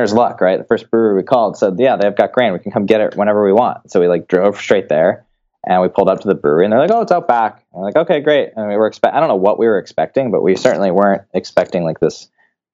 [0.00, 0.58] beginner's luck, right?
[0.58, 2.52] The first brewery we called said, "Yeah, they've got grain.
[2.52, 5.26] We can come get it whenever we want." So we like drove straight there,
[5.66, 7.80] and we pulled up to the brewery, and they're like, "Oh, it's out back." And
[7.80, 9.14] we're like, "Okay, great." And we were expect.
[9.14, 12.28] I don't know what we were expecting, but we certainly weren't expecting like this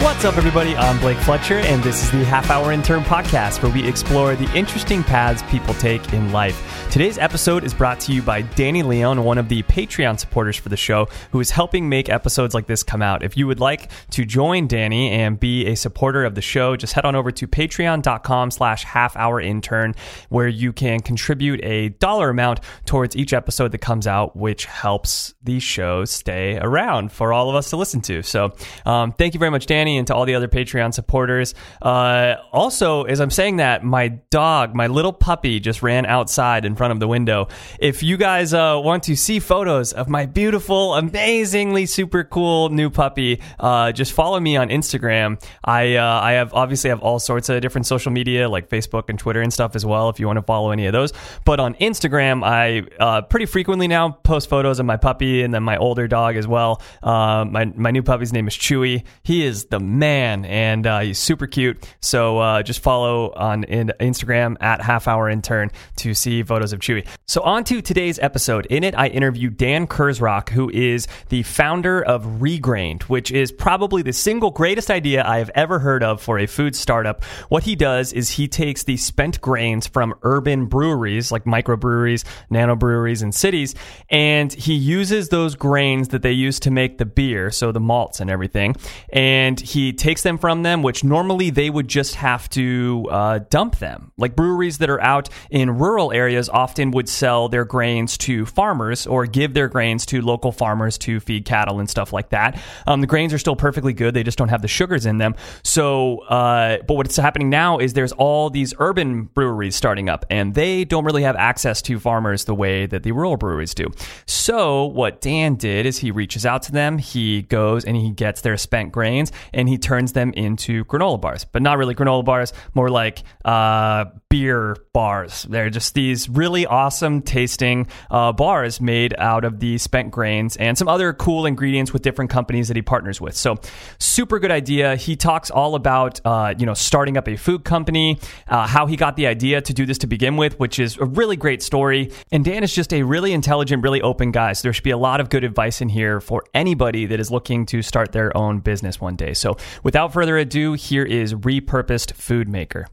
[0.00, 0.74] What's up, everybody?
[0.76, 4.50] I'm Blake Fletcher, and this is the Half Hour Intern Podcast, where we explore the
[4.56, 6.79] interesting paths people take in life.
[6.90, 10.70] Today's episode is brought to you by Danny Leon, one of the Patreon supporters for
[10.70, 13.22] the show, who is helping make episodes like this come out.
[13.22, 16.94] If you would like to join Danny and be a supporter of the show, just
[16.94, 19.94] head on over to patreon.com slash half hour intern,
[20.30, 25.32] where you can contribute a dollar amount towards each episode that comes out, which helps
[25.44, 28.24] the show stay around for all of us to listen to.
[28.24, 28.52] So
[28.84, 31.54] um, thank you very much, Danny, and to all the other Patreon supporters.
[31.80, 36.79] Uh, also, as I'm saying that, my dog, my little puppy, just ran outside in
[36.80, 37.46] front of the window.
[37.78, 42.88] If you guys uh, want to see photos of my beautiful, amazingly super cool new
[42.88, 45.38] puppy, uh, just follow me on Instagram.
[45.62, 49.18] I uh, I have obviously have all sorts of different social media like Facebook and
[49.18, 50.08] Twitter and stuff as well.
[50.08, 51.12] If you want to follow any of those,
[51.44, 55.62] but on Instagram, I uh, pretty frequently now post photos of my puppy and then
[55.62, 56.80] my older dog as well.
[57.02, 59.04] Uh, my my new puppy's name is Chewy.
[59.22, 61.86] He is the man, and uh, he's super cute.
[62.00, 67.06] So just follow on in Instagram at Half Hour Intern to see photos of Chewy.
[67.26, 68.66] So on to today's episode.
[68.66, 74.02] In it, I interview Dan Kurzrock, who is the founder of Regrained, which is probably
[74.02, 77.24] the single greatest idea I have ever heard of for a food startup.
[77.48, 82.76] What he does is he takes the spent grains from urban breweries, like microbreweries, nano
[82.76, 83.74] breweries, and cities,
[84.08, 88.20] and he uses those grains that they use to make the beer, so the malts
[88.20, 88.74] and everything,
[89.12, 93.78] and he takes them from them, which normally they would just have to uh, dump
[93.78, 94.12] them.
[94.16, 99.06] Like breweries that are out in rural areas often would sell their grains to farmers
[99.06, 102.60] or give their grains to local farmers to feed cattle and stuff like that.
[102.86, 105.34] Um, the grains are still perfectly good; they just don't have the sugars in them.
[105.62, 110.54] So, uh, but what's happening now is there's all these urban breweries starting up, and
[110.54, 113.86] they don't really have access to farmers the way that the rural breweries do.
[114.26, 118.42] So, what Dan did is he reaches out to them, he goes and he gets
[118.42, 122.52] their spent grains, and he turns them into granola bars, but not really granola bars,
[122.74, 125.46] more like uh, beer bars.
[125.48, 130.76] They're just these really awesome tasting uh, bars made out of the spent grains and
[130.76, 133.36] some other cool ingredients with different companies that he partners with.
[133.36, 133.58] So,
[133.98, 134.96] super good idea.
[134.96, 138.18] He talks all about uh, you know starting up a food company,
[138.48, 141.04] uh, how he got the idea to do this to begin with, which is a
[141.04, 142.10] really great story.
[142.32, 144.54] And Dan is just a really intelligent, really open guy.
[144.54, 147.30] So there should be a lot of good advice in here for anybody that is
[147.30, 149.34] looking to start their own business one day.
[149.34, 152.86] So, without further ado, here is repurposed food maker.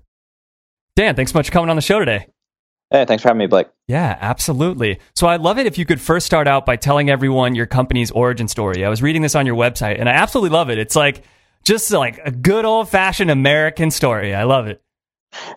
[0.97, 2.25] Dan, thanks so much for coming on the show today.
[2.89, 3.67] Hey, thanks for having me, Blake.
[3.87, 4.99] Yeah, absolutely.
[5.13, 8.09] So I'd love it if you could first start out by telling everyone your company's
[8.09, 8.83] origin story.
[8.83, 10.79] I was reading this on your website and I absolutely love it.
[10.79, 11.21] It's like
[11.63, 14.33] just like a good old fashioned American story.
[14.33, 14.81] I love it.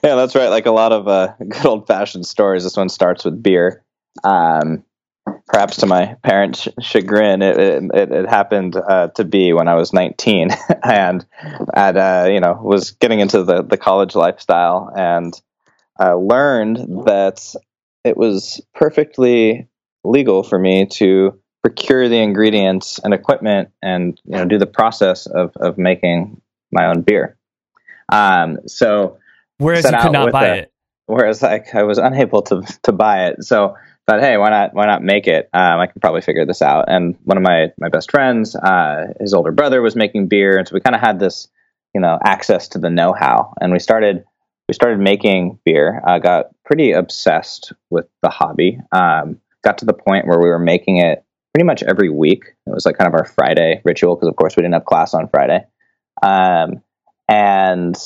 [0.04, 0.48] Yeah, that's right.
[0.48, 3.82] Like a lot of uh, good old fashioned stories, this one starts with beer.
[4.22, 4.84] Um,
[5.52, 9.92] perhaps to my parents' chagrin, it, it, it happened uh, to be when I was
[9.92, 10.50] 19
[10.84, 11.26] and
[11.74, 15.34] at uh, you know was getting into the the college lifestyle and
[15.98, 17.54] uh, learned that
[18.04, 19.68] it was perfectly
[20.04, 25.26] legal for me to procure the ingredients and equipment and you know do the process
[25.26, 26.40] of of making
[26.72, 27.36] my own beer.
[28.12, 29.18] Um, so
[29.58, 30.72] Whereas you could not buy a- it.
[31.06, 33.42] whereas like I was unable to to buy it.
[33.44, 33.74] So
[34.10, 35.48] thought, hey, why not why not make it?
[35.52, 36.86] Um, I can probably figure this out.
[36.88, 40.66] And one of my my best friends, uh, his older brother was making beer, and
[40.66, 41.48] so we kind of had this,
[41.94, 44.24] you know, access to the know how, and we started
[44.68, 46.02] we started making beer.
[46.06, 48.78] Uh, got pretty obsessed with the hobby.
[48.92, 51.24] Um, got to the point where we were making it
[51.54, 52.44] pretty much every week.
[52.66, 55.14] It was like kind of our Friday ritual because, of course, we didn't have class
[55.14, 55.64] on Friday.
[56.22, 56.82] Um,
[57.28, 57.96] and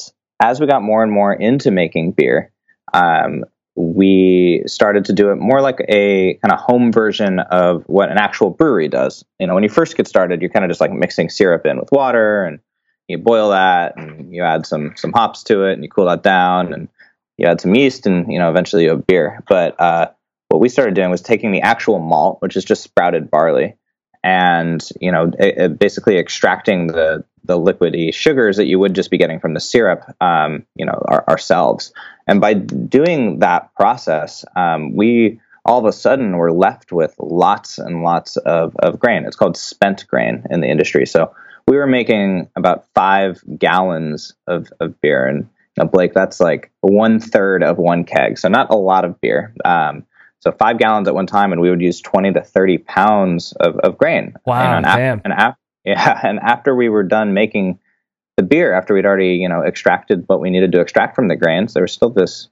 [0.43, 2.53] as we got more and more into making beer,
[2.93, 3.45] um,
[3.77, 8.19] we started to do it more like a kind of home version of what an
[8.19, 9.25] actual brewery does.
[9.41, 11.79] You know, when you first get started, you're kind of just like mixing syrup in
[11.79, 12.61] with water and
[13.09, 16.23] you boil that and you add some some hops to it and you cool that
[16.23, 16.89] down and
[17.37, 19.43] you add some yeast and you know eventually you have beer.
[19.49, 20.11] But uh,
[20.49, 23.75] what we started doing was taking the actual malt, which is just sprouted barley,
[24.23, 29.11] and you know it, it basically extracting the the liquidy sugars that you would just
[29.11, 31.93] be getting from the syrup, um, you know, our, ourselves.
[32.27, 37.79] And by doing that process, um, we all of a sudden were left with lots
[37.79, 39.25] and lots of, of grain.
[39.25, 41.07] It's called spent grain in the industry.
[41.07, 41.35] So
[41.67, 45.27] we were making about five gallons of, of beer.
[45.27, 48.39] And you know, Blake, that's like one third of one keg.
[48.39, 49.55] So not a lot of beer.
[49.65, 50.07] Um,
[50.41, 53.77] so five gallons at one time, and we would use 20 to 30 pounds of,
[53.79, 54.35] of grain.
[54.45, 55.23] Wow, and, damn.
[55.25, 57.79] and af- yeah, and after we were done making
[58.37, 61.37] the beer, after we'd already, you know, extracted what we needed to extract from the
[61.37, 62.49] grains, there was still this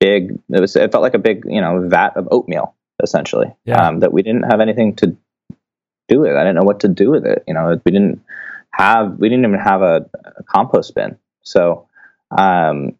[0.00, 3.88] big, it was, it felt like a big, you know, vat of oatmeal, essentially, Yeah.
[3.88, 5.16] um, that we didn't have anything to
[6.08, 6.34] do with.
[6.36, 7.44] I didn't know what to do with it.
[7.46, 8.22] You know, we didn't
[8.72, 11.18] have, we didn't even have a, a compost bin.
[11.42, 11.88] So,
[12.30, 12.92] um,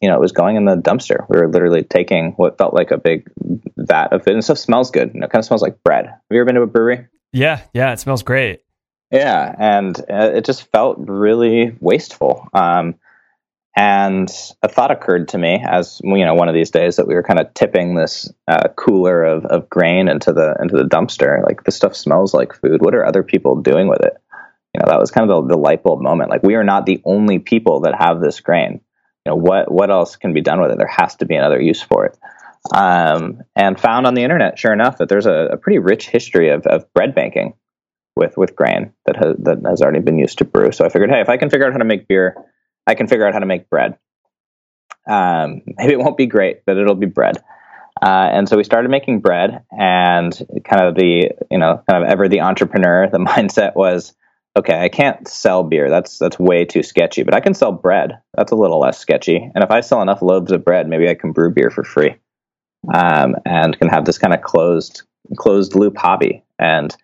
[0.00, 1.26] you know, it was going in the dumpster.
[1.28, 3.30] We were literally taking what felt like a big
[3.76, 5.12] vat of it, and stuff smells good.
[5.14, 6.06] You know, it kind of smells like bread.
[6.06, 7.06] Have you ever been to a brewery?
[7.32, 8.62] Yeah, yeah, it smells great.
[9.10, 12.48] Yeah, and uh, it just felt really wasteful.
[12.52, 12.96] Um,
[13.78, 14.32] and
[14.62, 17.22] a thought occurred to me as you know one of these days that we were
[17.22, 21.44] kind of tipping this uh, cooler of, of grain into the into the dumpster.
[21.44, 22.80] Like this stuff smells like food.
[22.80, 24.14] What are other people doing with it?
[24.74, 26.30] You know, that was kind of the, the light bulb moment.
[26.30, 28.80] Like we are not the only people that have this grain.
[29.24, 30.78] You know, what what else can be done with it?
[30.78, 32.18] There has to be another use for it.
[32.74, 36.48] Um, and found on the internet, sure enough, that there's a, a pretty rich history
[36.48, 37.54] of, of bread banking
[38.16, 40.72] with with grain that has that has already been used to brew.
[40.72, 42.34] So I figured, hey, if I can figure out how to make beer,
[42.86, 43.98] I can figure out how to make bread.
[45.08, 47.36] Um, maybe it won't be great, but it'll be bread.
[48.02, 50.32] Uh, and so we started making bread, and
[50.64, 53.08] kind of the you know kind of ever the entrepreneur.
[53.08, 54.14] The mindset was,
[54.56, 55.88] okay, I can't sell beer.
[55.90, 57.22] That's that's way too sketchy.
[57.22, 58.18] But I can sell bread.
[58.34, 59.36] That's a little less sketchy.
[59.54, 62.16] And if I sell enough loaves of bread, maybe I can brew beer for free,
[62.92, 65.02] um, and can have this kind of closed
[65.36, 66.44] closed loop hobby.
[66.58, 66.94] And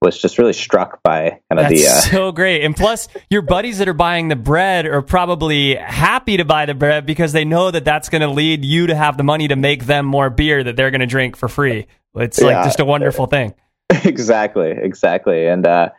[0.00, 2.62] was just really struck by kind of That's the uh, so great.
[2.64, 6.74] And plus, your buddies that are buying the bread are probably happy to buy the
[6.74, 9.56] bread because they know that that's going to lead you to have the money to
[9.56, 11.86] make them more beer that they're going to drink for free.
[12.14, 12.64] It's like Yeah.
[12.64, 13.54] just a wonderful thing.
[14.04, 15.46] exactly, exactly.
[15.46, 15.90] And uh,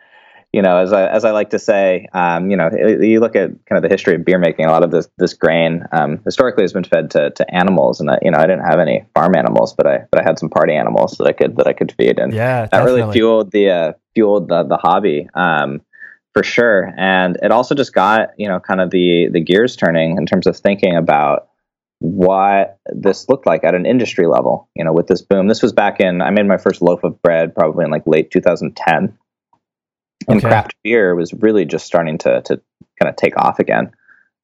[0.52, 2.70] you know, as I as I like to say, um, you know,
[3.00, 4.66] you look at kind of the history of beer making.
[4.66, 8.10] A lot of this this grain um, historically has been fed to, to animals, and
[8.10, 10.50] I, you know, I didn't have any farm animals, but I but I had some
[10.50, 13.70] party animals that I could that I could feed, and Yeah, that really fueled the
[13.70, 15.28] uh, fueled the the hobby.
[15.34, 15.82] Um,
[16.32, 20.16] for sure, and it also just got you know kind of the the gears turning
[20.16, 21.48] in terms of thinking about
[22.00, 24.68] what this looked like at an industry level.
[24.74, 27.20] You know, with this boom, this was back in I made my first loaf of
[27.22, 29.16] bread probably in like late 2010,
[30.28, 30.48] and Okay.
[30.48, 32.60] craft beer was really just starting to to
[33.00, 33.92] kind of take off again.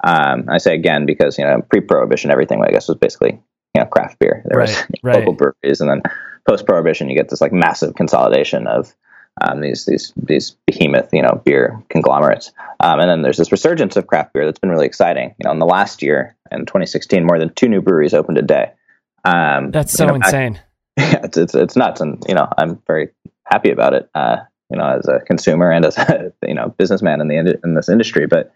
[0.05, 3.41] Um, I say again because you know pre-prohibition everything I guess was basically
[3.75, 4.43] you know craft beer.
[4.47, 5.19] There was Right, right.
[5.19, 6.03] local breweries, and then
[6.49, 8.95] post-prohibition you get this like massive consolidation of
[9.43, 12.53] um, these these these behemoth you know beer conglomerates.
[12.81, 15.35] Um, and then there's this resurgence of craft beer that's been really exciting.
[15.39, 18.43] You know, in the last year in 2016, more than two new breweries opened a
[18.43, 18.73] day.
[19.25, 20.61] Um, That's you so know, back- insane.
[20.99, 23.11] yeah, it's, it's it's nuts, and you know I'm very
[23.45, 24.09] happy about it.
[24.15, 24.37] Uh,
[24.71, 27.89] you know, as a consumer and as a you know businessman in the in this
[27.89, 28.27] industry.
[28.27, 28.53] But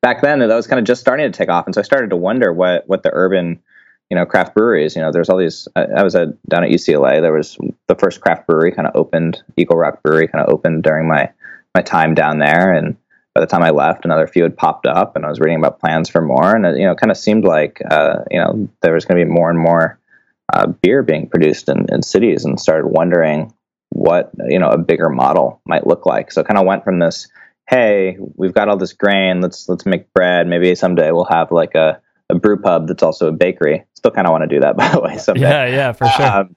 [0.00, 2.10] back then, that was kind of just starting to take off, and so I started
[2.10, 3.62] to wonder what what the urban
[4.10, 4.94] you know craft breweries.
[4.94, 5.68] You know, there's all these.
[5.74, 7.20] I, I was at down at UCLA.
[7.20, 7.56] There was
[7.88, 9.42] the first craft brewery kind of opened.
[9.56, 11.30] Eagle Rock Brewery kind of opened during my
[11.74, 12.96] my time down there, and
[13.34, 15.80] by the time I left, another few had popped up, and I was reading about
[15.80, 18.92] plans for more, and it, you know, kind of seemed like uh, you know there
[18.92, 19.98] was going to be more and more
[20.52, 23.54] uh, beer being produced in, in cities, and started wondering
[23.92, 26.32] what you know a bigger model might look like.
[26.32, 27.28] So kind of went from this,
[27.68, 30.46] hey, we've got all this grain, let's let's make bread.
[30.46, 33.84] Maybe someday we'll have like a, a brew pub that's also a bakery.
[33.94, 35.18] Still kind of want to do that, by the way.
[35.18, 35.42] Someday.
[35.42, 36.26] Yeah, yeah, for sure.
[36.26, 36.56] Um,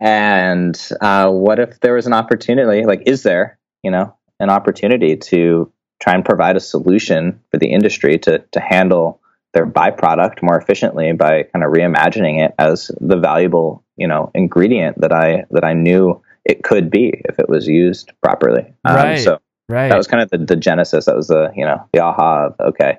[0.00, 2.84] and uh, what if there was an opportunity?
[2.84, 7.70] Like, is there, you know, an opportunity to try and provide a solution for the
[7.70, 9.20] industry to to handle
[9.54, 15.00] their byproduct more efficiently by kind of reimagining it as the valuable, you know, ingredient
[15.00, 18.72] that I that I knew it could be if it was used properly.
[18.84, 19.18] Um, Right.
[19.18, 19.38] So
[19.68, 19.88] right.
[19.88, 21.04] that was kind of the, the genesis.
[21.06, 22.98] That was the you know the aha of okay,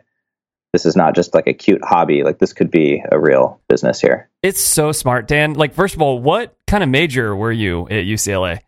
[0.73, 2.23] this is not just like a cute hobby.
[2.23, 4.29] Like this could be a real business here.
[4.43, 5.53] it's so smart, Dan.
[5.53, 8.59] Like, first of all, what kind of major were you at UCLA?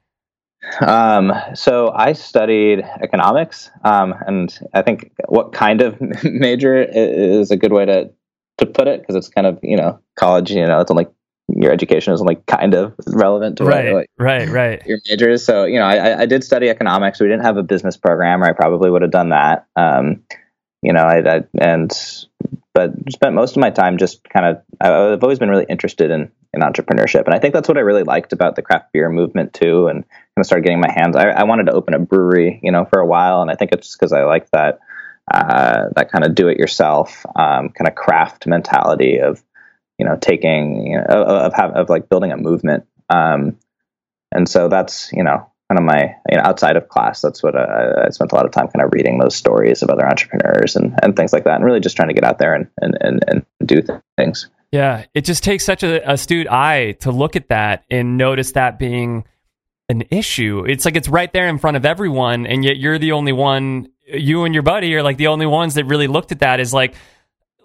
[0.81, 7.57] Um, so I studied economics, um, and I think what kind of major is a
[7.57, 8.11] good way to
[8.59, 10.51] to put it because it's kind of you know college.
[10.51, 11.07] You know, it's only
[11.55, 14.81] your education is only kind of relevant to Right, what right, right.
[14.85, 15.45] your major is.
[15.45, 17.19] So you know, I, I- I did study economics.
[17.19, 19.65] We didn't have a business program, or I probably would have done that.
[19.75, 20.23] Um,
[20.81, 21.91] you know, I, I and
[22.73, 24.61] but spent most of my time just kind of.
[24.79, 28.03] I've always been really interested in in entrepreneurship, and I think that's what I really
[28.03, 29.87] liked about the craft beer movement too.
[29.87, 31.15] And kind of started getting my hands.
[31.15, 33.71] I, I wanted to open a brewery, you know, for a while, and I think
[33.73, 34.79] it's because I like that
[35.31, 39.43] uh, that kind of do it yourself um, kind of craft mentality of
[39.99, 42.85] you know taking you know, of of, of like building a movement.
[43.09, 43.57] Um,
[44.31, 47.55] and so that's you know kind of my you know outside of class that's what
[47.55, 50.75] I, I, spent a lot of time kind of reading those stories of other entrepreneurs
[50.75, 52.97] and, and things like that and really just trying to get out there and and,
[53.01, 53.81] and, and do
[54.17, 58.53] things yeah it just takes such an astute eye to look at that and notice
[58.53, 59.25] that being
[59.89, 63.11] an issue it's like it's right there in front of everyone and yet you're the
[63.11, 66.39] only one you and your buddy are like the only ones that really looked at
[66.39, 66.95] that is like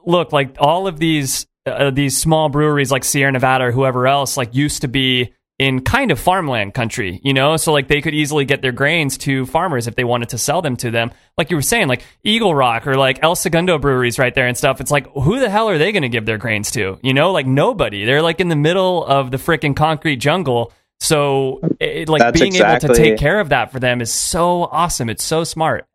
[0.05, 4.37] look like all of these uh, these small breweries like Sierra Nevada or whoever else
[4.37, 7.57] like used to be in kind of farmland country, you know?
[7.57, 10.63] So like they could easily get their grains to farmers if they wanted to sell
[10.63, 11.13] them to them.
[11.39, 14.57] Like you were saying, like Eagle Rock or like El Segundo breweries right there and
[14.57, 14.81] stuff.
[14.81, 16.99] It's like, who the hell are they going to give their grains to?
[17.03, 18.05] You know, like nobody.
[18.05, 20.73] They're like in the middle of the freaking concrete jungle.
[21.01, 22.89] So it, like That's being exactly.
[22.89, 25.09] able to take care of that for them is so awesome.
[25.09, 25.87] It's so smart.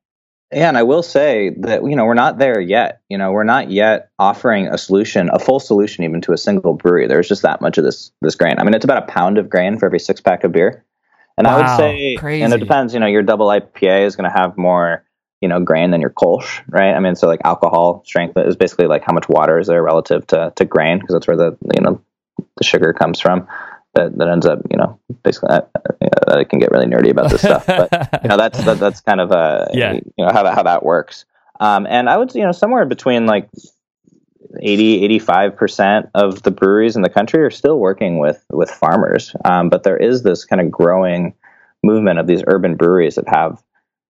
[0.51, 3.01] Yeah, and I will say that you know we're not there yet.
[3.07, 6.73] You know, we're not yet offering a solution, a full solution, even to a single
[6.73, 7.07] brewery.
[7.07, 8.57] There's just that much of this this grain.
[8.57, 10.83] I mean, it's about a pound of grain for every six pack of beer.
[11.37, 12.43] And wow, I would say, crazy.
[12.43, 12.95] and it depends.
[12.95, 15.05] You know, your double IPA is going to have more,
[15.39, 16.93] you know, grain than your Kolsch, right?
[16.93, 20.25] I mean, so like alcohol strength is basically like how much water is there relative
[20.27, 22.01] to to grain because that's where the you know
[22.57, 23.47] the sugar comes from
[23.95, 25.61] that, that ends up, you know, basically, uh,
[26.01, 27.89] you I can get really nerdy about this stuff, but
[28.23, 29.93] you know, that's that, that's kind of uh, yeah.
[29.93, 31.25] you know how that how that works.
[31.59, 33.49] Um, and I would, you know, somewhere between like
[34.61, 39.35] 80, 85 percent of the breweries in the country are still working with with farmers,
[39.45, 41.33] um, but there is this kind of growing
[41.83, 43.61] movement of these urban breweries that have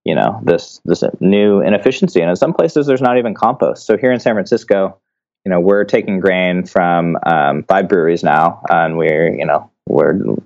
[0.05, 3.97] you know this this new inefficiency and in some places there's not even compost so
[3.97, 4.97] here in san francisco
[5.45, 10.15] you know, we're taking grain from um, five breweries now, and we're, you know, we're,
[10.15, 10.43] you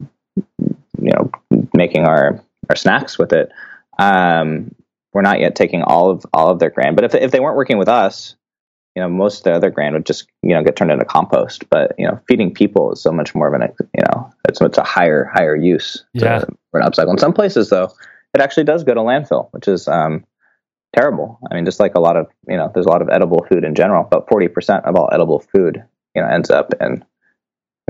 [1.00, 1.32] know,
[1.74, 3.52] making our our snacks with it.
[4.00, 4.74] Um,
[5.14, 7.58] we're not yet taking all of all of their grain, but if if they weren't
[7.58, 8.36] working with us,
[8.96, 11.70] you know, most of the other grain would just you know get turned into compost.
[11.70, 14.78] But you know, feeding people is so much more of an you know it's it's
[14.78, 16.40] a higher higher use yeah.
[16.40, 17.12] to, for an upcycle.
[17.12, 17.92] In some places, though,
[18.34, 20.24] it actually does go to landfill, which is um,
[20.96, 21.40] terrible.
[21.50, 23.64] I mean, just like a lot of you know, there's a lot of edible food
[23.64, 25.84] in general, but 40% of all edible food
[26.16, 27.04] you know ends up in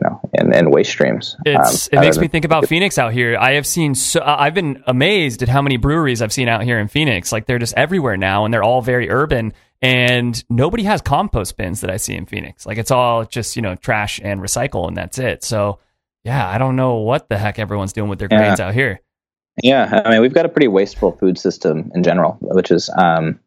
[0.01, 1.35] you know in, in waste streams.
[1.45, 3.37] It's, um, it makes me think about Phoenix out here.
[3.37, 6.79] I have seen so I've been amazed at how many breweries I've seen out here
[6.79, 7.31] in Phoenix.
[7.31, 9.53] Like they're just everywhere now, and they're all very urban.
[9.81, 12.65] And nobody has compost bins that I see in Phoenix.
[12.65, 15.43] Like it's all just you know trash and recycle, and that's it.
[15.43, 15.79] So
[16.23, 18.67] yeah, I don't know what the heck everyone's doing with their grains yeah.
[18.67, 19.01] out here.
[19.61, 23.39] Yeah, I mean, we've got a pretty wasteful food system in general, which is, um,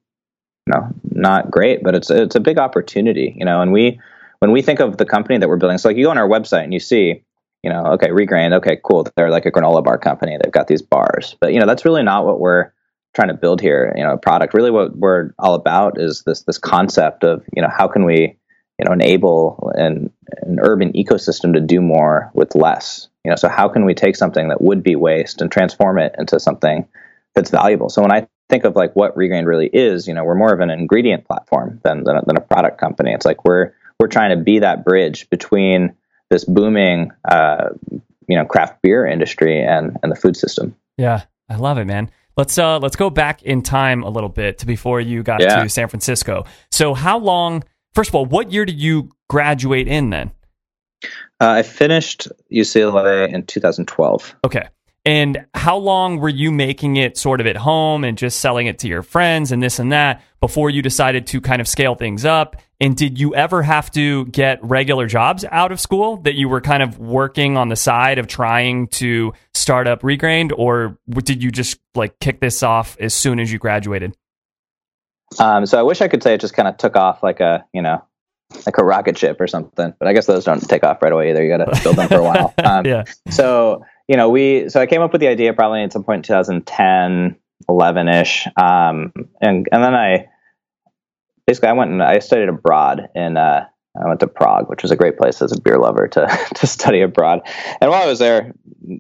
[0.67, 3.61] you know, not great, but it's it's a big opportunity, you know.
[3.61, 3.99] And we,
[4.39, 6.29] when we think of the company that we're building, so like you go on our
[6.29, 7.25] website and you see,
[7.63, 10.83] you know, okay, regrain, okay, cool, they're like a granola bar company, they've got these
[10.83, 12.71] bars, but you know, that's really not what we're
[13.15, 13.93] trying to build here.
[13.97, 14.55] You know, a product.
[14.55, 18.37] Really, what we're all about is this this concept of, you know, how can we,
[18.79, 20.11] you know, enable an
[20.43, 24.15] an urban ecosystem to do more with less you know, so how can we take
[24.15, 26.87] something that would be waste and transform it into something
[27.35, 27.89] that's valuable?
[27.89, 30.61] So when I think of like what Regrained really is, you know, we're more of
[30.61, 33.13] an ingredient platform than, than, a, than a product company.
[33.13, 35.97] It's like we're we're trying to be that bridge between
[36.31, 37.71] this booming, uh,
[38.29, 40.77] you know, craft beer industry and and the food system.
[40.97, 42.13] Yeah, I love it, man.
[42.37, 45.65] Let's uh let's go back in time a little bit to before you got yeah.
[45.65, 46.45] to San Francisco.
[46.71, 47.65] So how long?
[47.97, 50.31] First of all, what year did you graduate in then?
[51.41, 54.37] Uh, I finished UCLA in 2012.
[54.45, 54.69] Okay.
[55.07, 58.79] And how long were you making it sort of at home and just selling it
[58.81, 62.27] to your friends and this and that before you decided to kind of scale things
[62.27, 62.57] up?
[62.81, 66.61] And did you ever have to get regular jobs out of school that you were
[66.61, 70.53] kind of working on the side of trying to start up Regrained?
[70.55, 74.15] Or did you just like kick this off as soon as you graduated?
[75.39, 77.65] Um, so I wish I could say it just kind of took off like a,
[77.73, 78.03] you know,
[78.65, 79.93] like a rocket ship or something.
[79.99, 81.43] But I guess those don't take off right away either.
[81.45, 82.55] You got to build them for a while.
[82.65, 83.05] Um, yeah.
[83.31, 86.19] So you know, we so I came up with the idea probably at some point
[86.19, 87.37] in 2010,
[87.69, 90.29] 11 ish, um, and and then I
[91.47, 93.37] basically I went and I studied abroad in.
[93.37, 93.67] Uh,
[94.03, 96.67] I went to Prague, which was a great place as a beer lover to to
[96.67, 97.41] study abroad.
[97.81, 98.53] And while I was there,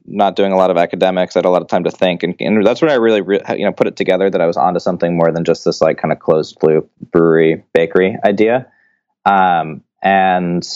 [0.04, 2.34] not doing a lot of academics, I had a lot of time to think, and,
[2.40, 4.80] and that's when I really, re- you know, put it together that I was onto
[4.80, 8.66] something more than just this like kind of closed loop brewery bakery idea.
[9.24, 10.66] Um, and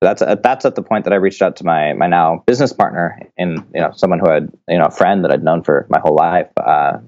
[0.00, 3.20] that's that's at the point that I reached out to my my now business partner
[3.36, 6.00] and you know someone who had you know a friend that I'd known for my
[6.00, 6.98] whole life, uh,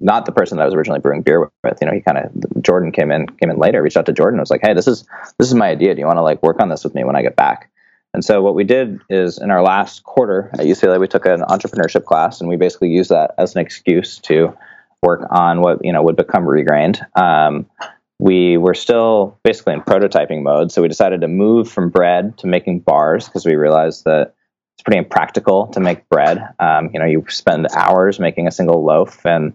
[0.00, 1.78] not the person that I was originally brewing beer with.
[1.80, 4.40] You know, he kind of Jordan came in came in later, reached out to Jordan,
[4.40, 5.04] was like, "Hey, this is
[5.38, 5.94] this is my idea.
[5.94, 7.70] Do you want to like work on this with me when I get back?"
[8.14, 11.40] And so what we did is in our last quarter at UCLA, we took an
[11.40, 14.56] entrepreneurship class, and we basically used that as an excuse to
[15.02, 17.00] work on what you know would become regrained.
[17.18, 17.66] Um,
[18.18, 22.46] we were still basically in prototyping mode, so we decided to move from bread to
[22.46, 24.34] making bars because we realized that
[24.74, 26.38] it's pretty impractical to make bread.
[26.58, 29.54] Um, you know, you spend hours making a single loaf, and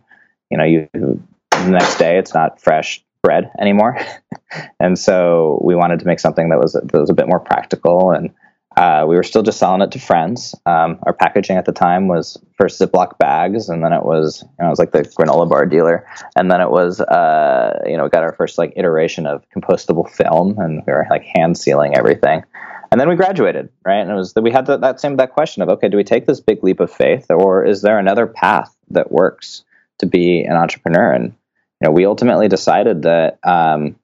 [0.54, 3.98] you know, you the next day it's not fresh bread anymore.
[4.80, 8.12] and so we wanted to make something that was that was a bit more practical,
[8.12, 8.30] and
[8.78, 10.54] uh, we were still just selling it to friends.
[10.68, 14.50] Um, our packaging at the time was first Ziploc bags, and then it was you
[14.60, 18.08] know, it was like the granola bar dealer, and then it was uh, you know
[18.10, 22.44] got our first like iteration of compostable film, and we were like hand sealing everything.
[22.92, 24.02] And then we graduated right?
[24.02, 26.04] And it was that we had the, that same that question of okay do we
[26.04, 29.64] take this big leap of faith or is there another path that works
[30.00, 31.12] to be an entrepreneur.
[31.12, 31.26] And
[31.82, 33.96] you know we ultimately decided that um,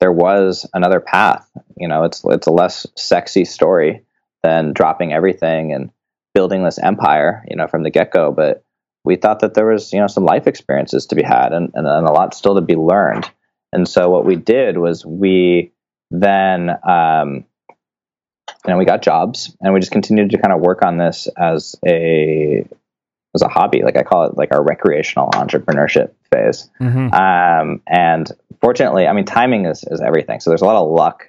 [0.00, 1.48] there was another path.
[1.76, 4.04] You know it's it's a less sexy story
[4.42, 5.90] than dropping everything and
[6.34, 8.32] building this empire you know from the get-go.
[8.32, 8.64] But
[9.04, 11.86] we thought that there was you know some life experiences to be had and, and,
[11.86, 13.30] and a lot still to be learned.
[13.72, 15.72] And so what we did was we
[16.10, 17.46] then um,
[18.64, 21.76] and we got jobs and we just continued to kind of work on this as
[21.86, 22.66] a
[23.34, 23.82] as a hobby.
[23.82, 26.70] Like i call it like our recreational entrepreneurship phase.
[26.80, 27.12] Mm-hmm.
[27.14, 30.40] um, and fortunately i mean timing is, is everything.
[30.40, 31.28] So there's a lot of luck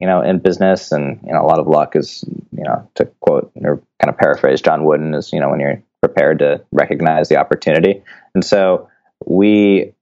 [0.00, 0.92] you know in business.
[0.92, 4.18] And you know a lot of luck is you know to quote or kind of
[4.18, 8.02] paraphrase john wooden is you know when you're prepared to recognize the opportunity.
[8.34, 8.88] And so
[9.24, 9.92] we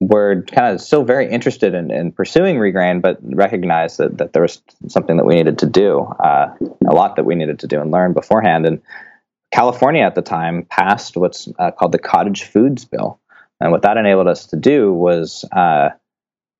[0.00, 4.42] were kind of still very interested in, in pursuing regrain, but recognized that, that there
[4.42, 6.54] was something that we needed to do, uh,
[6.88, 8.66] a lot that we needed to do and learn beforehand.
[8.66, 8.82] And
[9.52, 13.20] California at the time passed what's uh, called the Cottage Foods Bill.
[13.60, 15.90] And what that enabled us to do was uh,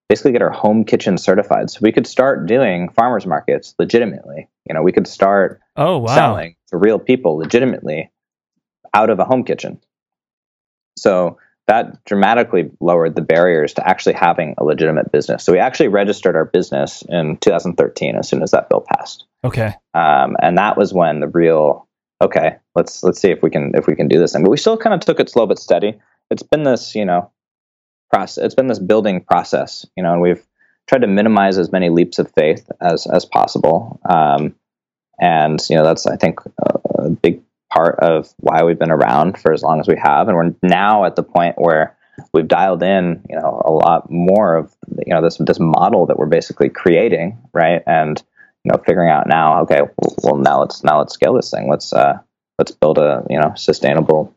[0.08, 1.70] basically get our home kitchen certified.
[1.70, 4.48] So we could start doing farmers markets legitimately.
[4.68, 6.14] You know, we could start Oh wow!
[6.14, 8.10] selling to real people legitimately
[8.94, 9.80] out of a home kitchen.
[10.96, 15.44] So that dramatically lowered the barriers to actually having a legitimate business.
[15.44, 19.72] So we actually registered our business in 2013 as soon as that bill passed, Okay.
[19.94, 21.88] um, and that was when the real
[22.22, 24.42] okay, let's let's see if we can if we can do this thing.
[24.42, 25.98] But we still kind of took it slow but steady.
[26.30, 27.30] It's been this you know
[28.10, 28.44] process.
[28.44, 30.42] It's been this building process, you know, and we've
[30.86, 34.00] tried to minimize as many leaps of faith as as possible.
[34.08, 34.54] Um,
[35.20, 39.38] and you know that's I think a, a big part of why we've been around
[39.38, 41.96] for as long as we have, and we're now at the point where
[42.34, 44.74] we've dialed in, you know, a lot more of
[45.06, 47.82] you know this this model that we're basically creating, right?
[47.86, 48.22] And
[48.64, 49.80] you know, figuring out now, okay,
[50.22, 51.68] well now let's now let's scale this thing.
[51.68, 52.18] Let's uh
[52.58, 54.34] let's build a you know sustainable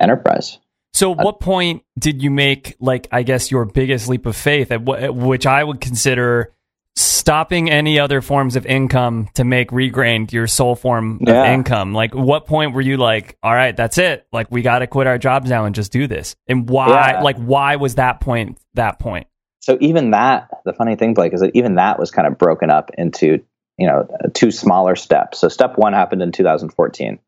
[0.00, 0.58] enterprise.
[0.92, 4.86] So, what point did you make, like, I guess, your biggest leap of faith, at
[4.86, 6.52] wh- at which I would consider
[6.94, 11.94] stopping any other forms of income to make regrained your sole form of income?
[11.94, 14.24] Like, what point were you like, all right, that's it?
[14.32, 16.36] Like, we got to quit our jobs now and just do this?
[16.46, 17.22] And why, Yeah.
[17.22, 19.26] like, why was that point that point?
[19.64, 22.70] So even that the funny thing blake is that even that was kind of broken
[22.70, 23.42] up into
[23.78, 25.38] you know two smaller steps.
[25.40, 27.18] So step one happened in 2014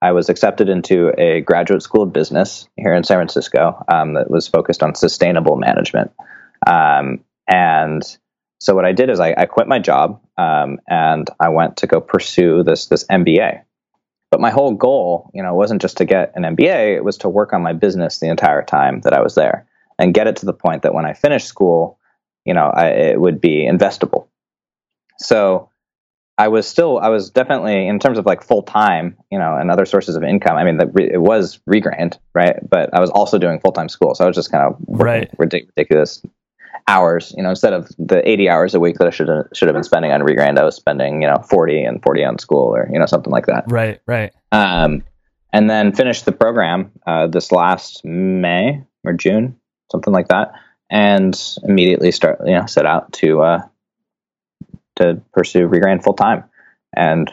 [0.00, 4.30] i was accepted into a graduate school of business here in san francisco um, that
[4.30, 6.10] was focused on sustainable management.
[6.66, 8.02] Um, and
[8.58, 11.86] so what i did is i, I quit my job um, and i went to
[11.86, 13.64] go pursue this this mba
[14.30, 17.28] but my whole goal you know wasn't just to get an mba it was to
[17.28, 19.66] work on my business the entire time that i was there
[20.02, 21.98] and get it to the point that when I finished school,
[22.44, 24.26] you know, I, it would be investable.
[25.18, 25.70] So
[26.36, 29.70] I was still, I was definitely in terms of like full time, you know, and
[29.70, 30.56] other sources of income.
[30.56, 32.56] I mean, the, it was Regrained, right?
[32.68, 35.30] But I was also doing full time school, so I was just kind of Right.
[35.38, 36.20] ridic- ridiculous
[36.88, 37.32] hours.
[37.36, 39.84] You know, instead of the eighty hours a week that I should should have been
[39.84, 42.98] spending on Regrained, I was spending you know forty and forty on school, or you
[42.98, 43.70] know something like that.
[43.70, 44.32] Right, right.
[44.50, 45.04] Um,
[45.52, 49.56] and then finished the program uh, this last May or June,
[49.92, 50.52] something like that,
[50.90, 53.62] and immediately start you know set out to uh,
[54.96, 56.44] to pursue Regrain full time.
[56.94, 57.30] And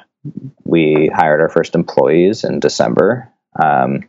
[0.63, 4.07] we hired our first employees in December, um,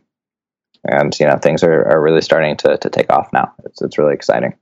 [0.83, 3.53] and you know things are, are really starting to to take off now.
[3.65, 4.53] It's it's really exciting.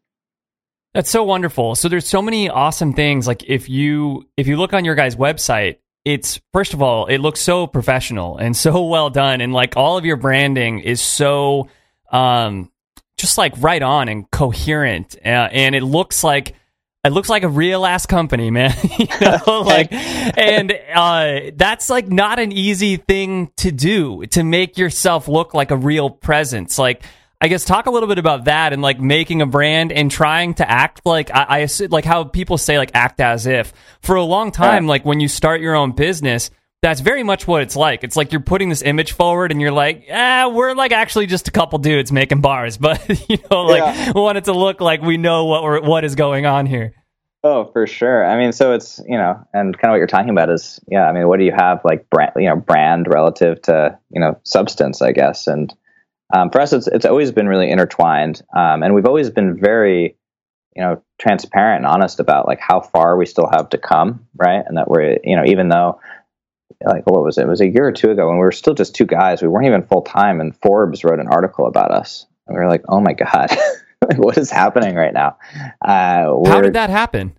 [0.93, 1.75] That's so wonderful.
[1.75, 3.27] So there's so many awesome things.
[3.27, 7.19] Like if you if you look on your guys' website, it's first of all, it
[7.19, 11.67] looks so professional and so well done, and like all of your branding is so
[12.11, 12.71] um
[13.19, 16.55] just like right on and coherent, uh, and it looks like
[17.03, 18.75] it looks like a real ass company, man.
[18.99, 24.77] you know, like, and uh, that's like not an easy thing to do to make
[24.77, 26.77] yourself look like a real presence.
[26.77, 27.03] Like,
[27.39, 30.55] I guess talk a little bit about that and like making a brand and trying
[30.55, 34.15] to act like I, I assume, like how people say like act as if for
[34.15, 36.51] a long time, like when you start your own business.
[36.81, 38.05] That's very much what it's like.
[38.05, 41.49] It's like you're putting this image forward, and you're like, "Ah, we're like actually just
[41.49, 44.11] a couple dudes making bars," but you know, like Yeah.
[44.15, 46.93] we want it to look like we know what we're, what is going on here.
[47.43, 48.25] Oh, for sure.
[48.25, 51.07] I mean, so it's you know, and kind of what you're talking about is, yeah.
[51.07, 54.39] I mean, what do you have like brand, you know, brand relative to you know
[54.43, 55.47] substance, I guess.
[55.47, 55.73] And
[56.33, 60.15] um, for us, it's it's always been really intertwined, um, and we've always been very,
[60.77, 64.63] you know, transparent and honest about like how far we still have to come, right?
[64.65, 65.99] And that we're, you know, even though.
[66.85, 67.43] Like what was it?
[67.43, 69.41] It was a year or two ago when we were still just two guys.
[69.41, 72.25] We weren't even full time, and Forbes wrote an article about us.
[72.47, 73.49] And we were like, "Oh my god,
[74.15, 75.37] what is happening right now?"
[75.81, 77.33] Uh, How did that happen?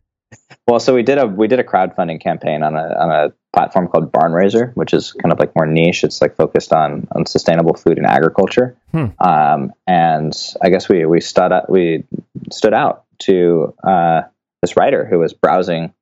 [0.67, 3.89] well, so we did a we did a crowdfunding campaign on a on a platform
[3.89, 6.05] called Barnraiser, which is kind of like more niche.
[6.05, 8.77] It's like focused on on sustainable food and agriculture.
[8.93, 9.07] Hmm.
[9.19, 12.05] Um, and I guess we we stood out, we
[12.53, 14.23] stood out to uh,
[14.63, 15.93] this writer who was browsing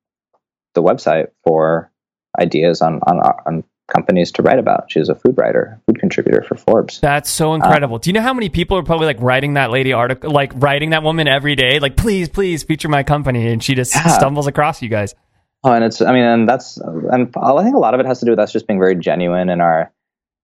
[0.75, 1.91] the website for
[2.39, 4.91] ideas on on, on companies to write about.
[4.91, 6.99] She was a food writer, food contributor for Forbes.
[6.99, 7.97] That's so incredible.
[7.97, 10.91] Do you know how many people are probably like writing that lady article, like writing
[10.91, 14.07] that woman every day, like please, please feature my company, and she just Yeah.
[14.07, 15.15] stumbles across you guys.
[15.63, 18.19] Oh, and it's I mean, and that's and I think a lot of it has
[18.19, 19.91] to do with us just being very genuine in our,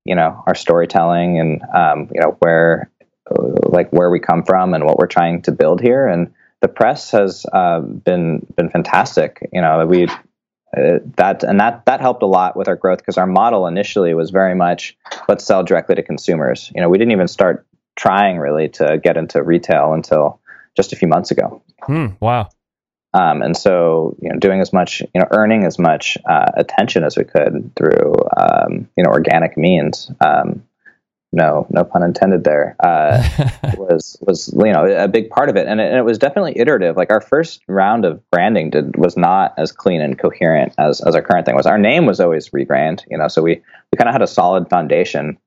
[0.03, 2.91] you know, our storytelling and um, you know where,
[3.31, 6.07] uh, like where we come from and what we're trying to build here.
[6.07, 9.47] And the press has uh, been been fantastic.
[9.53, 10.07] You know, we
[10.75, 14.13] uh, that and that that helped a lot with our growth because our model initially
[14.13, 16.71] was very much let's sell directly to consumers.
[16.75, 20.39] You know, we didn't even start trying really to get into retail until
[20.75, 21.61] just a few months ago.
[21.83, 22.49] Hmm, wow.
[23.13, 27.05] Um, and so, you know, doing as much, you know, earning as much uh, attention
[27.05, 30.11] as we could through, um, you know, organic means.
[30.19, 30.63] Um,
[31.35, 32.75] no, no pun intended there.
[32.79, 33.21] Uh,
[33.77, 36.57] was was you know a big part of it, and it, and it was definitely
[36.57, 36.95] iterative.
[36.95, 41.13] Like our first round of branding did was not as clean and coherent as as
[41.13, 41.67] our current thing was.
[41.67, 44.69] Our name was always Regrained, you know, so we we kind of had a solid
[44.69, 45.37] foundation.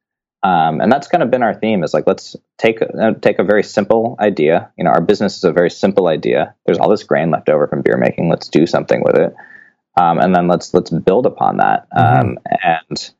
[0.45, 3.45] Um, and that's kind of been our theme is like let's take uh, take a
[3.45, 7.03] very simple idea you know our business is a very simple idea there's all this
[7.03, 9.35] grain left over from beer making let's do something with it
[10.01, 13.11] um, and then let's let's build upon that um, and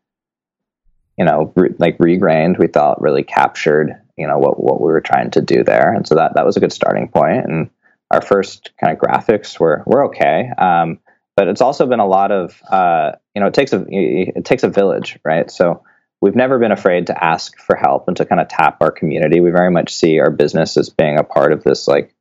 [1.19, 5.01] you know re- like regrained we thought really captured you know what what we were
[5.01, 7.45] trying to do there and so that that was a good starting point.
[7.45, 7.71] and
[8.11, 10.99] our first kind of graphics were were okay um,
[11.37, 14.63] but it's also been a lot of uh, you know it takes a it takes
[14.63, 15.83] a village right so
[16.21, 19.41] we've never been afraid to ask for help and to kind of tap our community.
[19.41, 22.15] We very much see our business as being a part of this like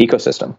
[0.00, 0.56] ecosystem.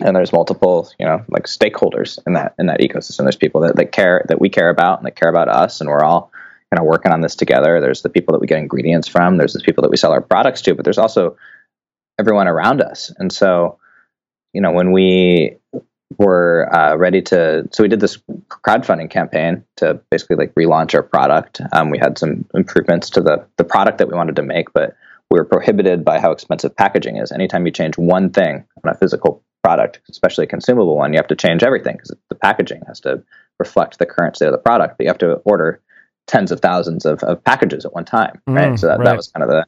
[0.00, 3.24] And there's multiple, you know, like stakeholders in that in that ecosystem.
[3.24, 5.88] There's people that, that care that we care about and that care about us, and
[5.88, 6.32] we're all
[6.72, 7.80] kind of working on this together.
[7.80, 9.36] There's the people that we get ingredients from.
[9.36, 11.36] There's the people that we sell our products to, but there's also
[12.18, 13.12] everyone around us.
[13.18, 13.78] And so,
[14.52, 15.56] you know, when we
[16.18, 21.02] were uh, ready to so we did this crowdfunding campaign to basically like relaunch our
[21.02, 24.72] product um, we had some improvements to the the product that we wanted to make
[24.72, 24.96] but
[25.30, 28.96] we were prohibited by how expensive packaging is anytime you change one thing on a
[28.96, 32.98] physical product especially a consumable one you have to change everything because the packaging has
[32.98, 33.22] to
[33.60, 35.80] reflect the current state of the product but you have to order
[36.26, 39.04] tens of thousands of, of packages at one time right Mm, so that, right.
[39.04, 39.66] that was kind of the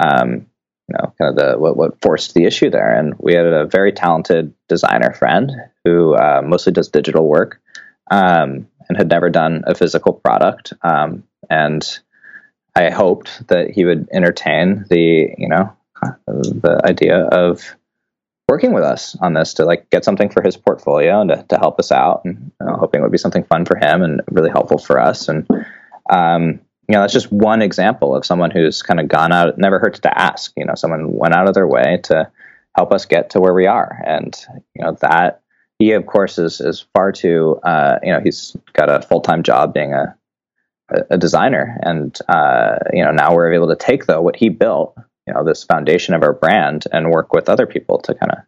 [0.00, 0.46] um,
[0.88, 2.94] you know, kind of the what, what forced the issue there.
[2.94, 5.50] And we had a very talented designer friend
[5.84, 7.60] who uh, mostly does digital work
[8.10, 10.72] um, and had never done a physical product.
[10.82, 11.98] Um, and
[12.74, 15.72] I hoped that he would entertain the, you know,
[16.26, 17.76] the idea of
[18.48, 21.58] working with us on this to like get something for his portfolio and to, to
[21.58, 24.20] help us out and you know, hoping it would be something fun for him and
[24.30, 25.28] really helpful for us.
[25.28, 25.48] And,
[26.10, 29.78] um, you know, that's just one example of someone who's kind of gone out, never
[29.78, 32.30] hurts to ask, you know, someone went out of their way to
[32.76, 34.02] help us get to where we are.
[34.04, 34.36] And,
[34.74, 35.42] you know, that
[35.78, 39.42] he, of course, is, is far too, uh, you know, he's got a full time
[39.42, 40.14] job being a,
[41.10, 41.78] a designer.
[41.82, 45.44] And, uh, you know, now we're able to take, though, what he built, you know,
[45.44, 48.38] this foundation of our brand and work with other people to kind of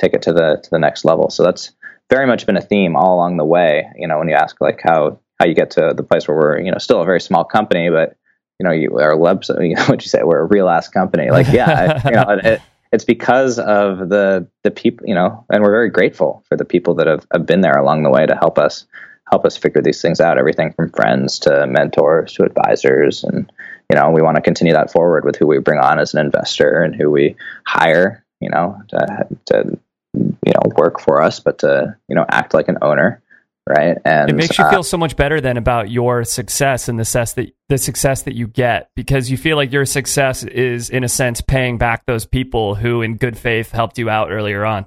[0.00, 1.30] take it to the, to the next level.
[1.30, 1.72] So that's
[2.10, 3.86] very much been a theme all along the way.
[3.96, 6.60] You know, when you ask like how, how you get to the place where we're,
[6.60, 8.16] you know, still a very small company, but,
[8.58, 11.30] you know, you, our website, you know, what you say, we're a real ass company.
[11.30, 12.60] Like, yeah, I- you know, it,
[12.94, 16.94] it's because of the the people, you know, and we're very grateful for the people
[16.94, 18.86] that have, have been there along the way to help us
[19.30, 20.38] help us figure these things out.
[20.38, 23.50] Everything from friends to mentors to advisors, and
[23.90, 26.24] you know, we want to continue that forward with who we bring on as an
[26.24, 28.24] investor and who we hire.
[28.40, 29.78] You know, to, to
[30.14, 33.22] you know work for us, but to you know act like an owner,
[33.66, 33.98] right?
[34.04, 37.04] And it makes you uh, feel so much better then about your success and the
[37.04, 41.04] success that the success that you get because you feel like your success is in
[41.04, 44.86] a sense paying back those people who in good faith helped you out earlier on.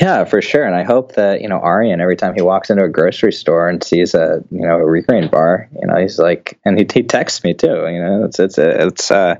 [0.00, 0.64] Yeah, for sure.
[0.64, 3.68] And I hope that, you know, Arian, every time he walks into a grocery store
[3.68, 7.02] and sees a, you know, a regrain bar, you know, he's like, and he, he
[7.02, 9.34] texts me too, you know, it's, it's, it's, uh,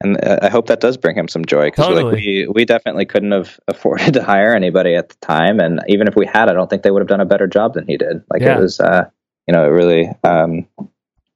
[0.00, 2.04] and uh, I hope that does bring him some joy because Totally.
[2.04, 5.58] like we, we definitely couldn't have afforded to hire anybody at the time.
[5.58, 7.74] And even if we had, I don't think they would have done a better job
[7.74, 8.22] than he did.
[8.30, 8.58] Like Yeah.
[8.58, 9.06] it was, uh,
[9.48, 10.68] you know, it really, um,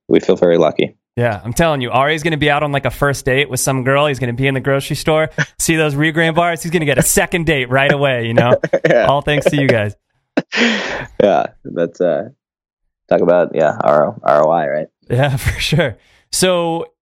[0.07, 0.97] we feel very lucky.
[1.17, 3.61] Yeah, I'm telling you, Ari's going to be out on like a first date with
[3.61, 4.07] some girl.
[4.07, 6.63] He's going to be in the grocery store, see those regrain bars.
[6.63, 8.55] He's going to get a second date right away, you know?
[8.89, 9.07] Yeah.
[9.07, 9.95] All thanks to you guys.
[10.59, 11.47] yeah.
[11.65, 12.31] That's, uh,
[13.09, 14.87] talk about, yeah, R- ROI, right?
[15.11, 15.99] Yeah, for sure.
[16.33, 16.93] So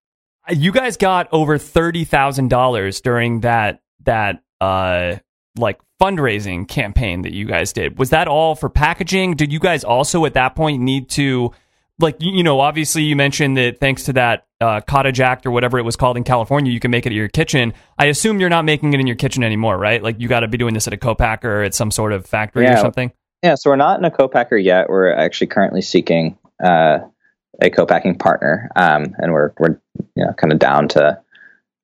[0.49, 5.17] uh, you guys got over thirty thousand dollars during that that uh
[5.59, 7.99] like fundraising campaign that you guys did.
[7.99, 9.35] Was that all for packaging?
[9.35, 11.53] Did you guys also at that point need to
[12.01, 15.79] like you know obviously you mentioned that thanks to that uh, cottage act or whatever
[15.79, 17.73] it was called in California, you can make it at your kitchen.
[17.99, 20.03] I assume you're not making it in your kitchen anymore, right?
[20.03, 22.27] Like you got to be doing this at a co-packer or at some sort of
[22.27, 23.13] factory or something.
[23.43, 24.89] Yeah, so we're not in a co-packer yet.
[24.89, 26.99] We're actually currently seeking uh,
[27.61, 29.81] a co-packing partner, um, and we're we're
[30.17, 31.21] you know kind of down to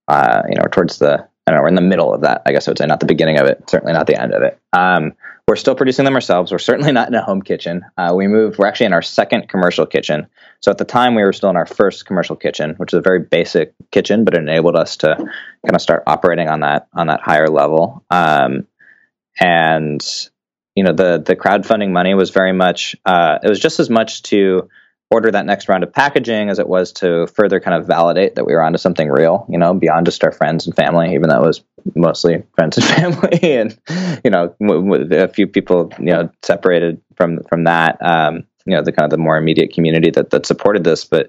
[0.08, 2.42] uh, you know towards the I don't know we're in the middle of that.
[2.46, 4.42] I guess I would say not the beginning of it, certainly not the end of
[4.42, 4.58] it.
[4.72, 5.12] Um,
[5.46, 6.50] we're still producing them ourselves.
[6.50, 7.84] We're certainly not in a home kitchen.
[7.98, 8.58] Uh, we moved.
[8.58, 10.26] We're actually in our second commercial kitchen.
[10.60, 13.02] So at the time, we were still in our first commercial kitchen, which is a
[13.02, 17.08] very basic kitchen, but it enabled us to kind of start operating on that on
[17.08, 18.04] that higher level.
[18.10, 18.66] Um,
[19.38, 20.02] and
[20.74, 24.22] you know the the crowdfunding money was very much uh, it was just as much
[24.22, 24.68] to
[25.10, 28.46] order that next round of packaging as it was to further kind of validate that
[28.46, 31.42] we were onto something real you know beyond just our friends and family even though
[31.42, 31.62] it was
[31.94, 33.78] mostly friends and family and
[34.24, 38.92] you know a few people you know separated from from that um, you know the
[38.92, 41.04] kind of the more immediate community that that supported this.
[41.04, 41.28] But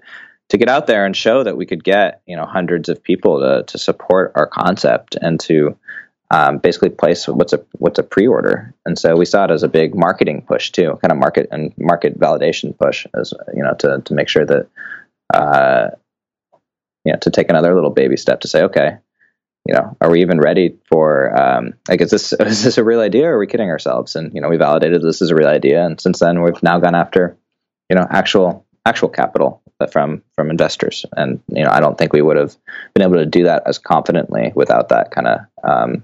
[0.50, 3.40] to get out there and show that we could get you know hundreds of people
[3.40, 5.78] to to support our concept and to
[6.32, 9.68] um, basically place what's a what's a pre-order, and so we saw it as a
[9.68, 14.02] big marketing push too, kind of market and market validation push, as you know, to
[14.04, 14.68] to make sure that
[15.34, 15.90] uh,
[17.04, 18.98] you know to take another little baby step to say, okay,
[19.68, 23.02] you know, are we even ready for um, like is this is this a real
[23.02, 24.16] idea or are we kidding ourselves?
[24.16, 26.80] And you know, we validated this is a real idea, and since then we've now
[26.80, 27.38] gone after
[27.90, 32.22] you know actual actual capital from from investors, and you know, I don't think we
[32.22, 32.56] would have
[32.94, 36.04] been able to do that as confidently without that kind of um,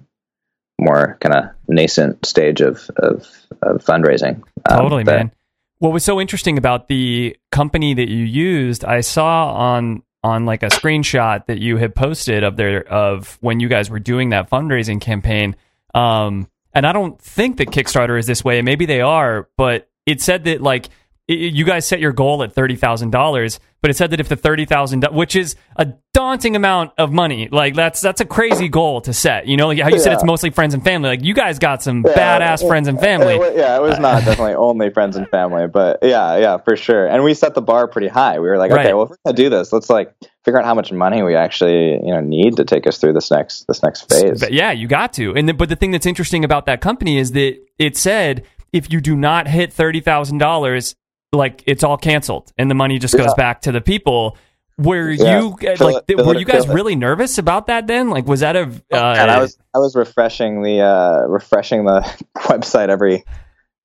[0.80, 3.28] more kind of nascent stage of of,
[3.62, 4.42] of fundraising.
[4.70, 5.32] Um, Totally, that- man.
[5.78, 10.64] What was so interesting about the company that you used, I saw on on like
[10.64, 14.50] a screenshot that you had posted of their of when you guys were doing that
[14.50, 15.56] fundraising campaign.
[15.94, 18.62] Um, and I don't think that Kickstarter is this way.
[18.62, 20.90] Maybe they are, but it said that like
[21.28, 24.36] you guys set your goal at thirty thousand dollars, but it said that if the
[24.36, 29.00] thirty thousand, which is a daunting amount of money, like that's that's a crazy goal
[29.02, 29.48] to set.
[29.48, 31.10] You know, like how you said it's mostly friends and family.
[31.10, 33.36] Like you guys got some Yeah, badass it- friends and family.
[33.36, 36.76] It yeah, it was uh, not definitely only friends and family, but yeah, yeah, for
[36.76, 37.08] sure.
[37.08, 38.40] And we set the bar pretty high.
[38.40, 38.88] We were like, Right.
[38.88, 41.36] okay, well, if we're gonna do this, let's like figure out how much money we
[41.36, 44.40] actually you know need to take us through this next this next phase.
[44.42, 45.34] But yeah, you got to.
[45.36, 48.92] And the, but the thing that's interesting about that company is that it said if
[48.92, 50.96] you do not hit thirty thousand dollars,
[51.34, 53.34] like it's all canceled, and the money just goes Yeah.
[53.38, 54.38] back to the people.
[54.78, 55.42] Were Yeah.
[55.42, 56.04] you uh, like?
[56.08, 57.88] it- were it you guys really nervous about that?
[57.88, 58.64] Then, like, was that a?
[58.92, 62.02] Uh, and I was I was refreshing the uh, refreshing the
[62.38, 63.24] website every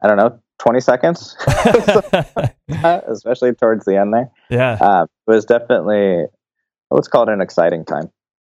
[0.03, 1.37] I don't know twenty seconds,
[3.09, 4.31] especially towards the end there.
[4.49, 6.25] yeah, Uh, it was definitely
[6.91, 8.11] let's call it an exciting time.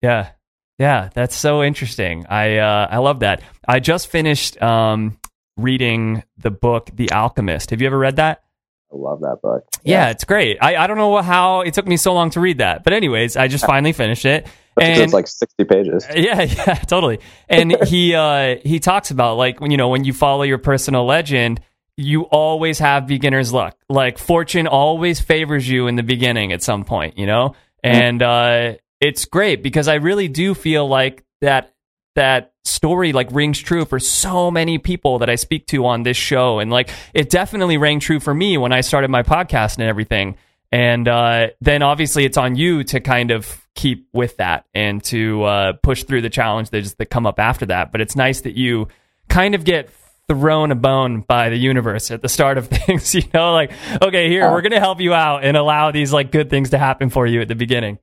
[0.02, 0.30] yeah,
[0.78, 1.10] yeah.
[1.14, 2.26] That's so interesting.
[2.30, 3.42] I uh, I love that.
[3.68, 5.18] I just finished um,
[5.58, 7.72] reading the book The Alchemist.
[7.72, 8.44] Have you ever read that?
[8.92, 9.66] I love that book.
[9.84, 10.58] Yeah, it's great.
[10.62, 13.36] I, I don't know how it took me so long to read that, but anyways,
[13.36, 14.48] I just finally finished it.
[14.80, 16.06] And it's like sixty pages.
[16.16, 17.20] yeah, yeah, totally.
[17.50, 21.06] And he uh, he talks about like when you know when you follow your personal
[21.06, 21.62] legend,
[21.98, 23.76] you always have beginner's luck.
[23.90, 27.56] Like fortune always favors you in the beginning at some point, you know.
[27.84, 31.74] And uh, it's great because I really do feel like that
[32.18, 36.18] that story like rings true for so many people that I speak to on this
[36.18, 39.84] show, and like it definitely rang true for me when I started my podcast and
[39.84, 40.36] everything.
[40.72, 45.44] And uh, then obviously it's on you to kind of keep with that and to
[45.44, 47.94] uh, push through the challenges that come up after that.
[47.94, 48.90] But it's nice that you
[49.30, 49.90] kind of get
[50.28, 53.16] thrown a bone by the universe at the start of things.
[53.16, 56.50] You know, like okay, here we're gonna help you out and allow these like good
[56.50, 58.00] things to happen for you at the beginning.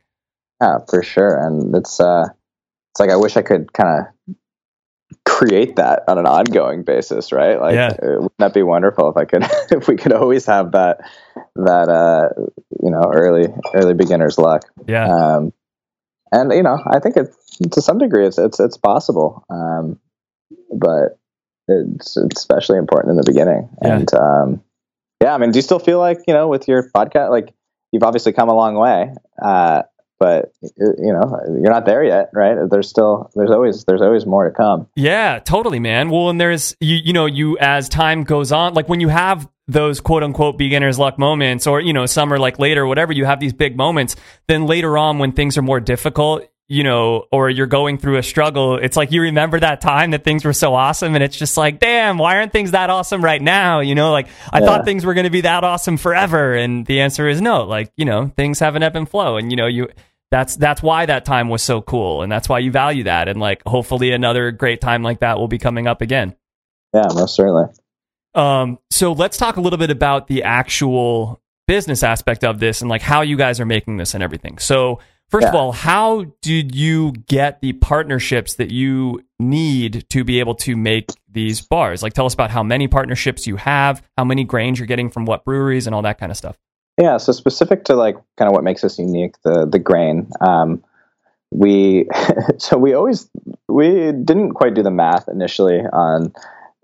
[0.61, 1.37] Yeah, for sure.
[1.37, 2.29] And it's uh,
[2.95, 4.35] it's like I wish I could kind of
[5.27, 7.61] create that on an ongoing basis, right?
[7.61, 7.89] Like, Yeah.
[7.89, 11.01] uh, wouldn't that be wonderful if I could, if we could always have that,
[11.57, 12.29] that, uh,
[12.83, 14.63] you know, early, early beginner's luck.
[14.87, 15.07] Yeah.
[15.09, 15.53] Um,
[16.31, 17.37] and you know, I think it's
[17.73, 20.01] to some degree it's it's it's possible, um,
[20.73, 21.19] but
[21.69, 23.69] it's, it's especially important in the beginning.
[23.83, 23.97] Yeah.
[23.97, 24.63] And um,
[25.23, 27.55] yeah, I mean, do you still feel like you know with your podcast, like
[27.93, 29.83] you've obviously come a long way, uh,
[30.19, 32.57] but you know you're not there yet, right?
[32.71, 34.89] There's still there's always there's always more to come.
[34.97, 36.11] Yeah, totally, man.
[36.11, 39.49] Well, and there's you you know, you as time goes on, like when you have
[39.67, 43.25] those quote unquote beginner's luck moments or you know, some are like later whatever, you
[43.25, 47.51] have these big moments, then later on when things are more difficult, you know, or
[47.51, 50.75] you're going through a struggle, it's like you remember that time that things were so
[50.75, 53.81] awesome and it's just like, damn, why aren't things that awesome right now?
[53.81, 54.67] You know, like I Yeah.
[54.67, 57.65] thought things were going to be that awesome forever and the answer is no.
[57.65, 59.89] Like, you know, things have an ebb and flow and you know, you
[60.31, 63.39] that's that's why that time was so cool and that's why you value that and
[63.39, 66.35] like hopefully another great time like that will be coming up again
[66.95, 67.67] Yeah, most certainly.
[68.35, 72.91] um so let's talk a little bit about the actual business aspect of this and
[72.91, 74.99] like how you guys are making this and everything so
[75.41, 80.55] first of all how did you get the partnerships that you need to be able
[80.55, 84.45] to make these bars like tell us about how many partnerships you have how many
[84.45, 86.57] grains you're getting from what breweries and all that kind of stuff
[86.97, 90.31] Yeah, so specific to like kind of what makes us unique, the the grain.
[90.41, 90.85] Um,
[91.51, 92.09] we
[92.59, 93.29] so we always
[93.69, 96.33] we didn't quite do the math initially on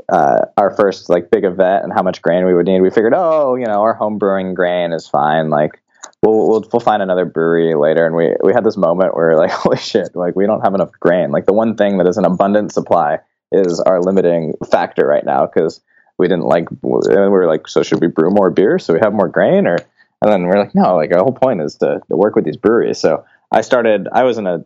[0.09, 2.81] uh, our first like big event and how much grain we would need.
[2.81, 5.49] We figured, oh, you know, our home brewing grain is fine.
[5.49, 5.81] Like
[6.23, 8.07] we'll we'll, we'll find another brewery later.
[8.07, 10.93] And we we had this moment where like, holy shit, like we don't have enough
[11.01, 11.31] grain.
[11.31, 13.19] Like the one thing that is an abundant supply
[13.53, 15.81] is our limiting factor right now because
[16.19, 19.13] we didn't like we were like, so should we brew more beer so we have
[19.13, 19.79] more grain or
[20.23, 22.57] and then we're like, no, like our whole point is to, to work with these
[22.57, 22.99] breweries.
[22.99, 24.65] So I started, I was in a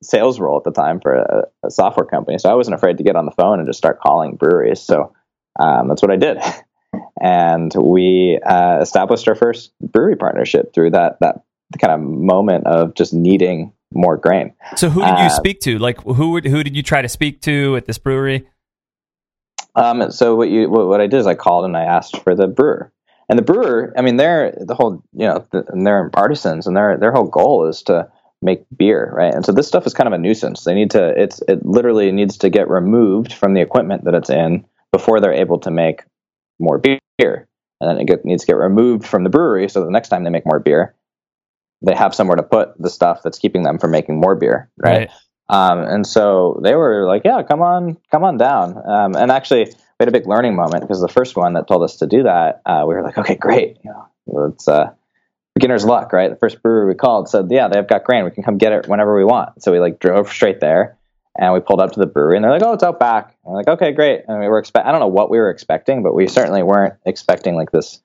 [0.00, 2.38] sales role at the time for a, a software company.
[2.38, 4.80] So I wasn't afraid to get on the phone and just start calling breweries.
[4.80, 5.12] So
[5.58, 6.38] um, that's what I did.
[7.20, 11.42] And we uh, established our first brewery partnership through that, that
[11.80, 14.54] kind of moment of just needing more grain.
[14.76, 17.08] so who did you Uh, speak to like who would, who did you try to
[17.08, 18.46] speak to at this brewery
[19.74, 22.34] Um, so what you what, what I did is I called and I asked for
[22.34, 22.92] the brewer,
[23.28, 23.92] and the brewer.
[23.96, 27.28] I mean, they're the whole you know the, and they're artisans, and their their whole
[27.28, 28.08] goal is to
[28.40, 29.32] make beer, right?
[29.34, 30.64] And so this stuff is kind of a nuisance.
[30.64, 34.30] They need to it's it literally needs to get removed from the equipment that it's
[34.30, 36.02] in before they're able to make
[36.58, 39.90] more beer, and then it get, needs to get removed from the brewery so the
[39.90, 40.94] next time they make more beer,
[41.84, 45.10] they have somewhere to put the stuff that's keeping them from making more beer, right?
[45.48, 49.64] Um, and so they were like, "Yeah, come on, come on down." Um, and actually,
[49.64, 52.22] we had a big learning moment because the first one that told us to do
[52.22, 54.92] that, uh, we were like, "Okay, great, you know, it's uh,
[55.54, 58.24] beginner's luck, right?" The first brewery we called said, "Yeah, they've got grain.
[58.24, 60.96] We can come get it whenever we want." So we like drove straight there,
[61.38, 63.52] and we pulled up to the brewery, and they're like, "Oh, it's out back." And
[63.52, 64.86] we're like, "Okay, great." And we were expect.
[64.86, 68.00] I don't know what we were expecting, but we certainly weren't expecting like this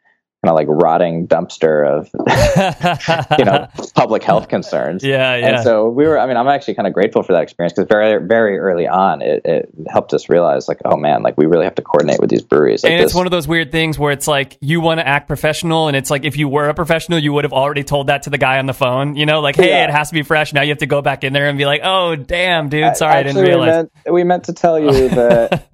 [0.47, 2.09] kind of like rotting dumpster of
[3.39, 5.03] you know public health concerns.
[5.03, 7.43] yeah yeah And so we were, I mean, I'm actually kind of grateful for that
[7.43, 11.37] experience because very, very early on, it, it helped us realize, like, oh man, like
[11.37, 12.83] we really have to coordinate with these breweries.
[12.83, 13.15] Like and it's this.
[13.17, 16.09] one of those weird things where it's like you want to act professional, and it's
[16.09, 18.57] like if you were a professional, you would have already told that to the guy
[18.59, 19.15] on the phone.
[19.17, 19.83] You know, like, hey, Yeah.
[19.85, 20.53] it has to be fresh.
[20.53, 23.15] Now you have to go back in there and be like, oh, damn, dude, sorry,
[23.15, 23.67] I didn't realize.
[23.67, 25.67] We meant, we meant to tell you that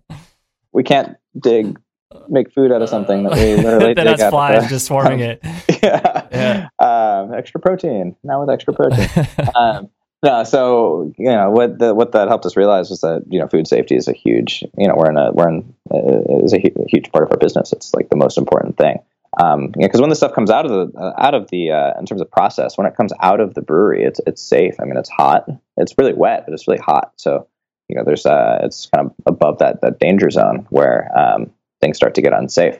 [0.71, 1.79] we can't dig,
[2.29, 5.19] make food out of something that we literally then dig of flies the- just swarming
[5.19, 5.39] it.
[5.83, 6.27] yeah.
[6.31, 6.69] Yeah.
[6.79, 9.07] Um, extra protein now with extra protein.
[9.55, 9.89] um,
[10.23, 13.47] no, so you know what the, what that helped us realize was that you know
[13.47, 16.59] food safety is a huge you know we're in a we're in uh, is a,
[16.59, 17.73] hu- a huge part of our business.
[17.73, 18.99] It's like the most important thing.
[19.41, 22.05] Um, because when this stuff comes out of the uh, out of the uh, in
[22.05, 24.75] terms of process, when it comes out of the brewery, it's it's safe.
[24.79, 25.49] I mean, it's hot.
[25.77, 27.13] It's really wet, but it's really hot.
[27.17, 27.47] So
[27.89, 31.51] you know, there's uh, it's kind of above that that danger zone where um,
[31.83, 32.79] things start to get unsafe.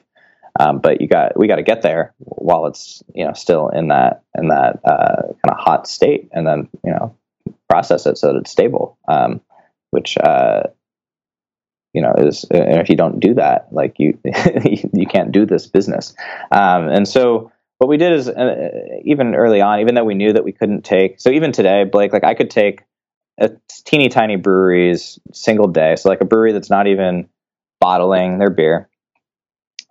[0.59, 3.87] Um, but you got we got to get there while it's you know still in
[3.87, 7.15] that in that uh, kind of hot state, and then you know
[7.69, 8.97] process it so that it's stable.
[9.07, 9.41] Um,
[9.89, 10.63] which uh,
[11.93, 14.19] you know is and if you don't do that, like you
[14.93, 16.13] you can't do this business.
[16.51, 20.33] Um, and so what we did is uh, even early on, even though we knew
[20.33, 22.83] that we couldn't take, so even today, Blake, like I could take
[23.39, 23.49] a
[23.85, 27.27] teeny tiny breweries single day, so like a brewery that's not even
[27.81, 28.87] bottling their beer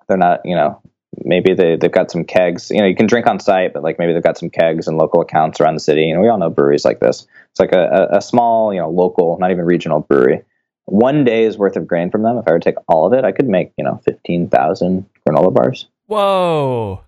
[0.09, 0.81] they're not you know
[1.25, 3.99] maybe they, they've got some kegs you know you can drink on site but like
[3.99, 6.51] maybe they've got some kegs and local accounts around the city And we all know
[6.51, 7.27] breweries like this.
[7.51, 10.43] It's like a, a, a small you know local not even regional brewery.
[10.87, 12.39] One day's worth of grain from them.
[12.39, 15.55] If i were to take all of it i could make you know 15000 granola
[15.55, 15.89] bars.
[16.07, 17.03] Whoa.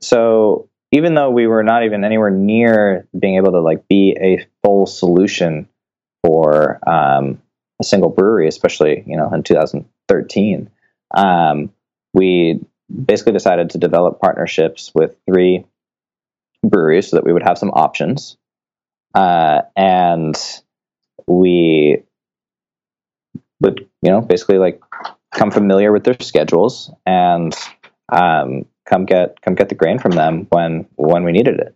[0.00, 4.44] so even though we were not even anywhere near being able to like be a
[4.64, 5.68] full solution
[6.24, 7.40] for um,
[7.80, 10.70] a single brewery, especially you know in 2013,
[11.14, 11.70] um,
[12.14, 15.64] we basically decided to develop partnerships with three
[16.62, 18.36] breweries so that we would have some options,
[19.14, 20.36] uh, and
[21.26, 22.02] we
[23.60, 24.80] would you know basically like
[25.32, 27.54] come familiar with their schedules and
[28.10, 31.74] um, come get come get the grain from them when when we needed it.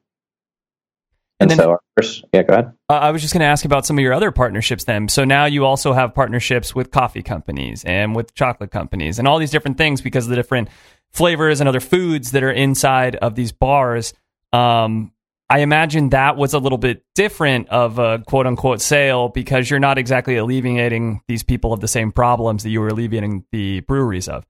[1.42, 2.72] And And, then- so, our first, yeah, go ahead.
[2.88, 5.08] Uh, I was just going to ask about some of your other partnerships then.
[5.08, 9.38] So now you also have partnerships with coffee companies and with chocolate companies and all
[9.38, 10.68] these different things because of the different
[11.10, 14.14] flavors and other foods that are inside of these bars.
[14.52, 15.12] Um,
[15.50, 19.80] I imagine that was a little bit different of a quote unquote sale because you're
[19.80, 24.28] not exactly alleviating these people of the same problems that you were alleviating the breweries
[24.28, 24.46] of.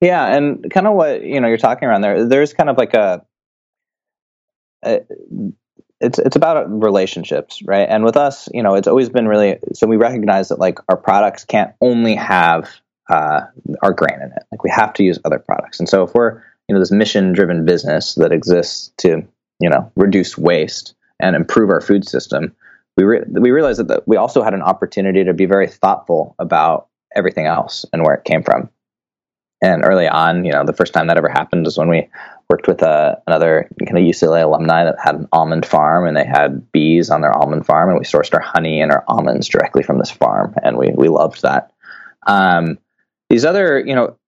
[0.00, 2.24] Yeah, and kind of what you know you're talking around there.
[2.26, 3.24] There's kind of like a,
[4.84, 5.00] a
[6.02, 7.88] it's it's about relationships, right?
[7.88, 10.96] And with us, you know, it's always been really so we recognize that like our
[10.96, 12.68] products can't only have
[13.08, 13.42] uh,
[13.82, 14.42] our grain in it.
[14.50, 15.78] Like we have to use other products.
[15.78, 19.22] And so if we're you know this mission driven business that exists to
[19.60, 22.54] you know reduce waste and improve our food system,
[22.96, 26.34] we re- we realized that, that we also had an opportunity to be very thoughtful
[26.38, 28.68] about everything else and where it came from.
[29.62, 32.08] And early on, you know, the first time that ever happened was when we
[32.52, 36.26] worked with uh, another kind of UCLA alumni that had an almond farm, and they
[36.26, 39.82] had bees on their almond farm, and we sourced our honey and our almonds directly
[39.82, 41.72] from this farm, and we we loved that.
[42.26, 42.78] Um,
[43.30, 44.18] these other, you know,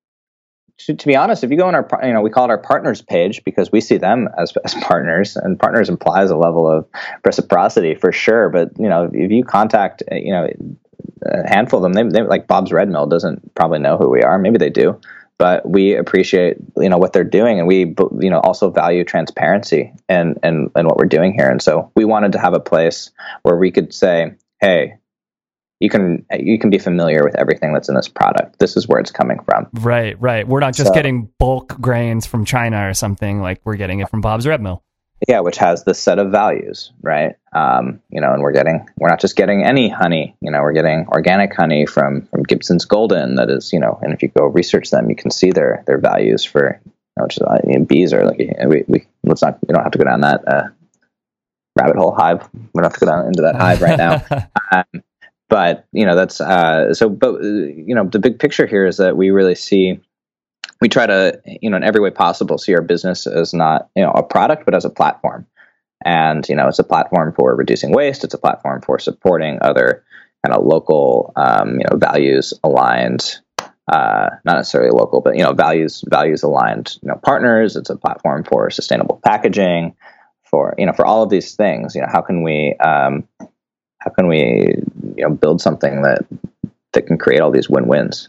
[0.79, 2.59] to, to be honest, if you go on our, you know, we call it our
[2.59, 6.87] partners page because we see them as as partners, and partners implies a level of
[7.27, 8.49] reciprocity for sure.
[8.49, 10.49] But you know, if you contact, you know,
[11.27, 14.23] a handful of them, they, they like Bob's Red Mill doesn't probably know who we
[14.23, 14.39] are.
[14.39, 14.99] Maybe they do,
[15.39, 19.93] but we appreciate you know what they're doing, and we you know also value transparency
[20.09, 21.51] and and and what we're doing here.
[21.51, 23.11] And so we wanted to have a place
[23.43, 24.97] where we could say, hey.
[25.81, 28.59] You can you can be familiar with everything that's in this product.
[28.59, 29.67] This is where it's coming from.
[29.75, 30.47] Right, right.
[30.47, 34.09] We're not just So- getting bulk grains from China or something like we're getting it
[34.09, 34.83] from Bob's Red Mill.
[35.29, 37.37] Yeah, which has this set of values, right?
[37.53, 40.37] Um, you know, and we're getting we're not just getting any honey.
[40.41, 43.37] You know, we're getting organic honey from from Gibson's Golden.
[43.37, 45.99] That is, you know, and if you go research them, you can see their their
[45.99, 46.81] values for.
[46.85, 49.93] You know, just, I mean, bees are like we, we let's not we don't have
[49.93, 50.65] to go down that uh,
[51.77, 52.49] rabbit hole hive.
[52.53, 54.25] We don't have to go down into that hive right now.
[54.73, 55.03] um,
[55.49, 57.09] but you know that's uh, so.
[57.09, 60.01] But uh, you know, the big picture here is that we really see
[60.81, 64.03] we try to you know in every way possible see our business as not you
[64.03, 65.47] know a product but as a platform.
[66.05, 68.25] And you know it's a platform for reducing waste.
[68.25, 70.05] It's a platform for supporting other
[70.45, 73.39] kind of local um, you know values aligned
[73.87, 77.77] uh, not necessarily local but you know values values aligned you know partners.
[77.77, 79.95] It's a platform for sustainable packaging
[80.45, 81.95] for you know for all of these things.
[81.95, 83.27] You know how can we um,
[83.99, 84.77] how can we
[85.17, 86.25] you know build something that
[86.93, 88.29] that can create all these win-wins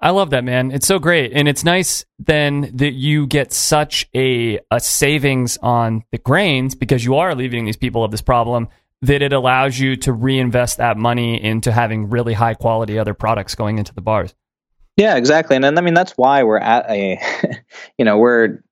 [0.00, 0.70] I love that, man.
[0.70, 1.32] It's so great.
[1.32, 7.04] And it's nice then that you get such a, a savings on the grains because
[7.04, 8.68] you are leaving these people of this problem
[9.02, 13.54] that it allows you to reinvest that money into having really high quality other products
[13.54, 14.34] going into the bars.
[14.96, 15.56] Yeah, exactly.
[15.56, 17.20] And then I mean that's why we're at a
[17.98, 18.62] you know, we're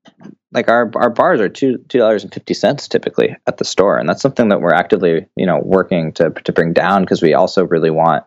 [0.53, 3.99] like our our bars are two two dollars and fifty cents typically at the store.
[3.99, 7.35] And that's something that we're actively, you know, working to to bring down because we
[7.35, 8.25] also really want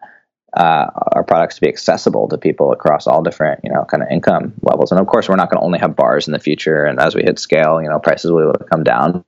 [0.56, 4.10] uh, our products to be accessible to people across all different, you know, kind of
[4.10, 4.92] income levels.
[4.92, 6.86] And of course, we're not going to only have bars in the future.
[6.86, 9.26] And as we hit scale, you know, prices will come down.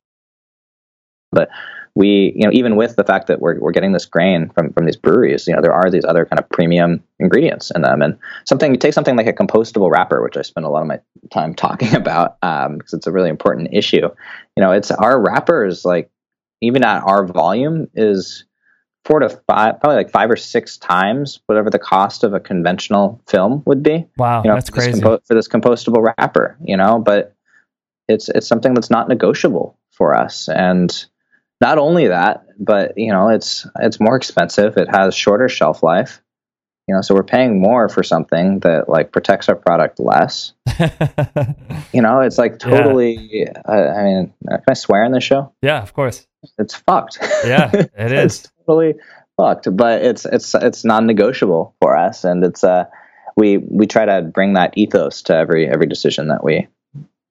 [1.32, 1.50] But
[1.96, 4.86] we, you know, even with the fact that we're, we're getting this grain from, from
[4.86, 8.02] these breweries, you know, there are these other kind of premium ingredients in them.
[8.02, 10.88] And something, you take something like a compostable wrapper, which I spend a lot of
[10.88, 11.00] my
[11.30, 14.10] time talking about um, because it's a really important issue.
[14.56, 16.10] You know, it's our wrappers, like
[16.62, 18.46] even at our volume, is
[19.08, 23.22] four to five, probably like five or six times whatever the cost of a conventional
[23.26, 24.06] film would be.
[24.18, 25.00] Wow, You know, that's for crazy.
[25.02, 27.34] compo- for this compostable wrapper, you know, but
[28.10, 30.50] it's it's something that's not negotiable for us.
[30.50, 30.94] And
[31.62, 34.76] not only that, but you know, it's it's more expensive.
[34.78, 36.22] It has shorter shelf life.
[36.88, 40.54] You know, so we're paying more for something that like protects our product less.
[41.94, 42.70] You know, it's like Yeah.
[42.70, 43.48] totally.
[43.68, 45.52] Uh, I mean, can I swear in this show?
[45.62, 46.28] yeah, of course.
[46.60, 47.18] It's fucked.
[47.46, 48.52] Yeah, it it's is.
[48.66, 48.96] totally
[49.38, 49.68] fucked.
[49.76, 52.86] But it's it's it's non-negotiable for us, and it's uh
[53.36, 56.68] we we try to bring that ethos to every every decision that we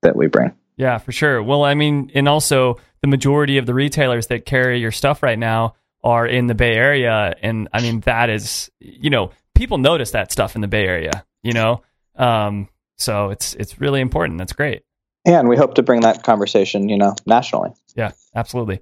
[0.03, 0.53] that we bring.
[0.77, 1.43] Yeah, for sure.
[1.43, 5.39] Well, I mean, and also the majority of the retailers that carry your stuff right
[5.39, 10.13] now are in the Bay Area, and I mean that is, you know, people notice
[10.13, 11.83] that stuff in the Bay Area, you know,
[12.17, 14.39] um, so it's it's really important.
[14.39, 14.83] That's great.
[15.27, 17.71] Yeah, and we hope to bring that conversation, you know, nationally.
[17.97, 18.81] Yeah, absolutely.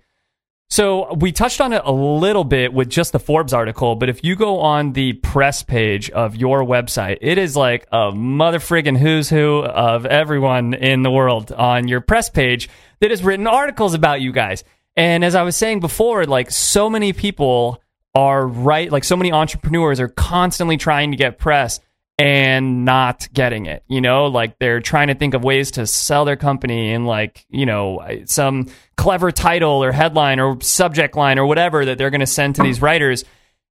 [0.68, 4.25] So we touched on it a little bit with just the Forbes article, but if
[4.25, 8.99] you go on the press page of your website, it is like a mother friggin'
[8.99, 12.68] who's who of everyone in the world on your press page
[13.01, 14.64] that has written articles about you guys.
[14.97, 17.81] And as I was saying before, like so many people
[18.15, 21.81] are right, like so many entrepreneurs are constantly trying to get press
[22.19, 23.83] and not getting it.
[23.89, 27.45] You know, like they're trying to think of ways to sell their company in like,
[27.49, 32.21] you know, some clever title or headline or subject line or whatever that they're going
[32.21, 33.25] to send to these writers.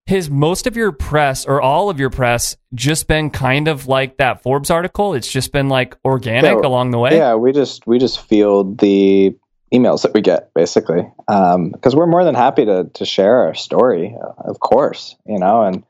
[0.08, 4.18] Has most of your press or all of your press just been kind of like
[4.18, 5.14] that Forbes article?
[5.14, 7.16] It's just been like organic Yeah, along the way?
[7.16, 9.34] Yeah, we just we just field the
[9.74, 14.16] emails that we get basically because we're more than happy to to share our story,
[14.22, 15.84] uh, of course, you know, and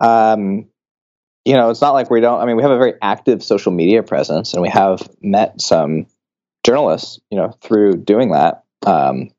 [0.00, 0.68] um,
[1.44, 2.40] you know, it's not like we don't.
[2.40, 6.06] I mean, we have a very active social media presence, and we have met some
[6.64, 8.64] journalists, you know, through doing that.
[8.86, 9.30] Um,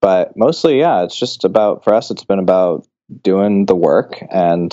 [0.00, 2.10] but mostly, yeah, it's just about for us.
[2.10, 2.86] It's been about
[3.22, 4.72] doing the work and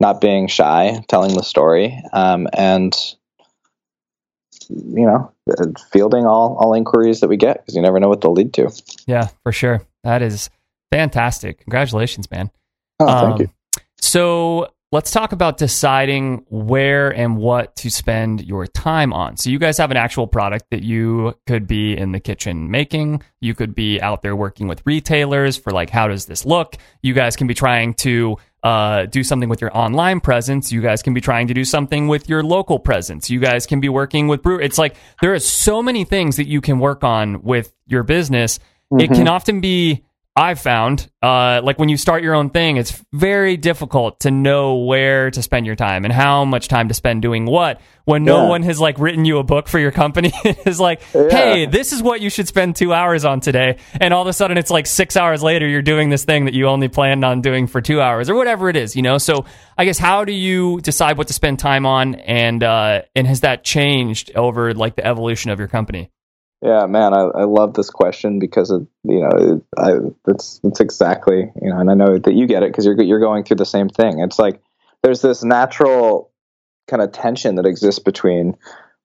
[0.00, 2.94] not being shy, telling the story, um, and
[4.70, 8.20] you know, uh, fielding all all inquiries that we get because you never know what
[8.20, 8.70] they'll lead to.
[9.06, 9.82] Yeah, for sure.
[10.02, 10.50] That is
[10.92, 11.60] fantastic.
[11.60, 12.50] Congratulations, man.
[13.00, 13.48] Oh, thank Um, you.
[13.98, 19.36] So let's talk about deciding where and what to spend your time on.
[19.36, 23.22] So you guys have an actual product that you could be in the kitchen making.
[23.40, 26.76] You could be out there working with retailers for like, how does this look?
[27.02, 30.72] You guys can be trying to uh, do something with your online presence.
[30.72, 33.28] You guys can be trying to do something with your local presence.
[33.28, 34.58] You guys can be working with brew.
[34.58, 38.58] It's like there are so many things that you can work on with your business.
[38.98, 40.04] It can often be
[40.36, 44.78] I've found, uh, like when you start your own thing, it's very difficult to know
[44.78, 48.42] where to spend your time and how much time to spend doing what when no
[48.42, 48.48] Yeah.
[48.48, 50.32] one has like written you a book for your company.
[50.66, 53.78] is like, hey, this is what you should spend two hours on today.
[54.00, 56.54] And all of a sudden it's like six hours later, you're doing this thing that
[56.54, 59.18] you only planned on doing for two hours or whatever it is, you know?
[59.18, 59.44] So
[59.78, 62.16] I guess how do you decide what to spend time on?
[62.16, 66.10] And, uh, and has that changed over like the evolution of your company?
[66.64, 69.92] Yeah, man, I, I love this question because it, you know, it, I,
[70.28, 73.20] it's it's exactly you know, and I know that you get it because you're you're
[73.20, 74.20] going through the same thing.
[74.20, 74.62] It's like
[75.02, 76.30] there's this natural
[76.88, 78.56] kind of tension that exists between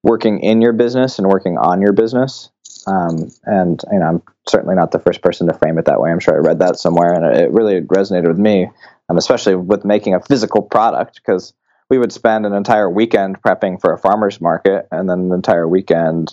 [0.04, 2.50] working in your business and working on your business.
[2.88, 6.12] Um, and you know, I'm certainly not the first person to frame it that way.
[6.12, 8.70] I'm sure I read that somewhere, and it really resonated with me,
[9.10, 11.54] um, especially with making a physical product because
[11.90, 15.68] we would spend an entire weekend prepping for a farmer's market, and then an entire
[15.68, 16.32] weekend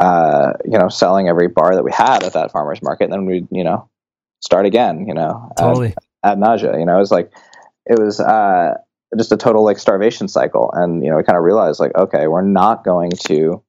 [0.00, 3.04] uh, you know, selling every bar that we had at that farmer's market.
[3.04, 3.88] And then we'd, you know,
[4.40, 5.94] start again, you know, ad- Totally.
[6.24, 7.32] ad, nausea, you know, it was like,
[7.86, 8.74] it was, uh,
[9.16, 10.70] just a total like starvation cycle.
[10.74, 13.62] And, you know, we kind of realized like, okay, we're not going to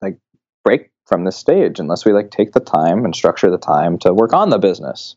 [0.00, 0.18] like
[0.64, 4.14] break from this stage unless we like take the time and structure the time to
[4.14, 5.16] work on the business.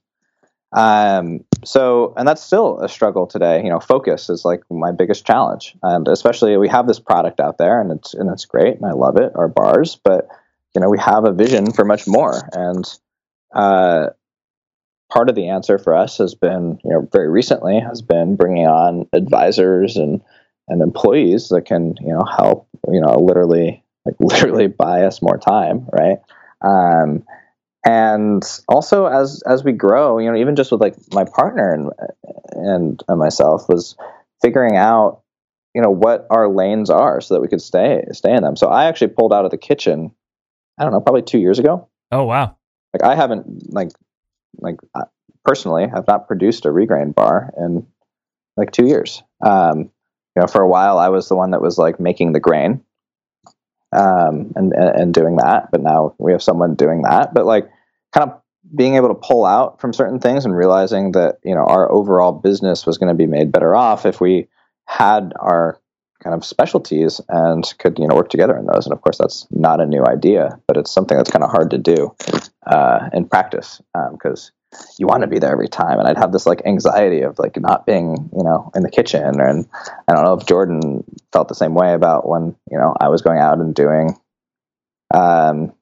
[0.76, 3.64] Um, so, and that's still a struggle today.
[3.64, 7.58] You know, focus is like my biggest challenge, and especially we have this product out
[7.58, 9.98] there, and it's and it's great, and I love it, our bars.
[10.04, 10.28] But
[10.76, 12.84] you know, we have a vision for much more, and
[13.54, 14.08] uh,
[15.12, 18.68] part of the answer for us has been, you know, very recently has been bringing
[18.68, 20.22] on advisors and
[20.68, 25.38] and employees that can, you know, help, you know, literally like literally buy us more
[25.38, 26.18] time, right?
[26.62, 27.24] Um,
[27.86, 31.92] and also as as we grow you know even just with like my partner and
[32.54, 33.96] and, and myself was
[34.42, 35.22] figuring out
[35.74, 38.56] you know what our lanes are so that we could stay stay in them.
[38.56, 40.12] So i actually pulled out of the kitchen
[40.80, 41.88] i don't know probably two years ago.
[42.12, 42.58] Oh, wow.
[42.94, 43.92] like i haven't like
[44.60, 45.06] like uh,
[45.44, 47.86] personally i've not produced a Regrained bar in
[48.58, 49.22] like two years.
[49.46, 49.92] Um
[50.36, 52.84] you know for a while i was the one that was like making the grain
[53.92, 57.34] um and and, and doing that but now we have someone doing that.
[57.34, 57.70] But like
[58.16, 58.42] kind of
[58.76, 62.32] being able to pull out from certain things and realizing that you know our overall
[62.32, 64.48] business was going to be made better off if we
[64.88, 65.80] had our
[66.24, 68.86] kind of specialties and could you know work together in those.
[68.86, 71.70] And of course that's not a new idea but it's something that's kind of hard
[71.72, 72.16] to do
[72.66, 74.52] uh, in practice because
[74.98, 76.00] you want to be there every time.
[76.00, 79.40] And i'd have this like anxiety of like not being you know in the kitchen.
[79.40, 79.68] And
[80.08, 83.22] i don't know if jordan felt the same way about when you know i was
[83.22, 84.18] going out and doing
[85.14, 85.74] um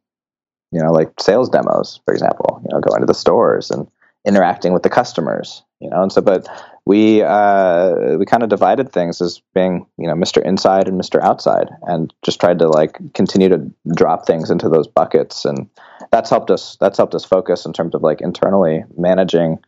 [0.73, 3.87] you know like sales demos for example you know going to the stores and
[4.25, 6.47] interacting with the customers you know and so but
[6.85, 11.21] we uh we kind of divided things as being you know mr inside and mr
[11.21, 15.45] outside and just tried to like continue to drop things into those buckets.
[15.45, 15.69] And
[16.11, 19.59] that's helped us that's helped us focus in terms of like internally managing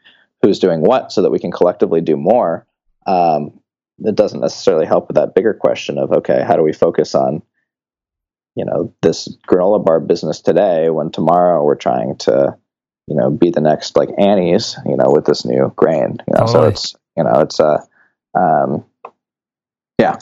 [0.41, 2.65] who's doing what so that we can collectively do more.
[3.07, 3.59] Um
[4.03, 7.41] it doesn't necessarily help with that bigger question of okay how do we focus on
[8.55, 12.57] you know this granola bar business today when tomorrow we're trying to
[13.07, 16.17] you know be the next like Annie's, you know, with this new grain.
[16.27, 17.85] You know, so it's you know it's a
[18.35, 18.85] um,
[19.99, 20.17] yeah.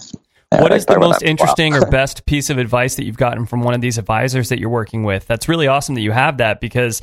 [0.52, 1.32] Yeah, What is the most that for a while.
[1.32, 4.60] interesting or best piece of advice that you've gotten from one of these advisors that
[4.60, 5.26] you're working with?
[5.26, 7.02] That's really awesome that you have that because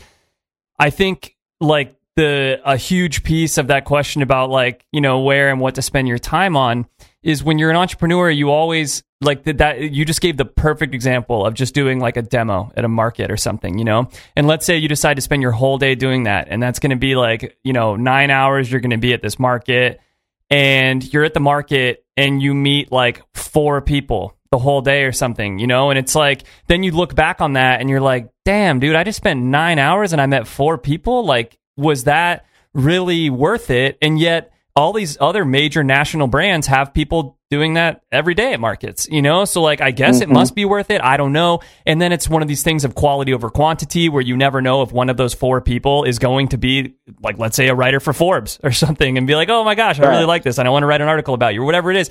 [0.79, 5.51] I think like the a huge piece of that question about like, you know, where
[5.51, 6.87] and what to spend your time on
[7.23, 11.45] is when you're an entrepreneur, you always like that, you just gave the perfect example
[11.45, 14.09] of just doing like a demo at a market or something, you know?
[14.35, 16.91] And let's say you decide to spend your whole day doing that and that's going
[16.91, 20.01] to be like, you know, 9 hours you're going to be at this market
[20.49, 25.13] and you're at the market and you meet like four people the whole day or
[25.13, 25.91] something, you know?
[25.91, 29.05] And it's like, then you look back on that and you're like, damn, dude, I
[29.05, 31.27] just spent nine hours and I met four people.
[31.27, 33.99] Like, was that really worth it?
[34.01, 38.61] And yet, all these other major national brands have people doing that every day at
[38.61, 39.45] markets, you know?
[39.45, 41.01] So, like, I guess it must be worth it.
[41.03, 41.61] I don't know.
[41.85, 44.83] And then it's one of these things of quality over quantity where you never know
[44.83, 47.99] if one of those four people is going to be, like, let's say a writer
[48.01, 50.69] for Forbes or something and be like, oh my gosh, I really like this and
[50.69, 52.11] I want to write an article about you or whatever it is.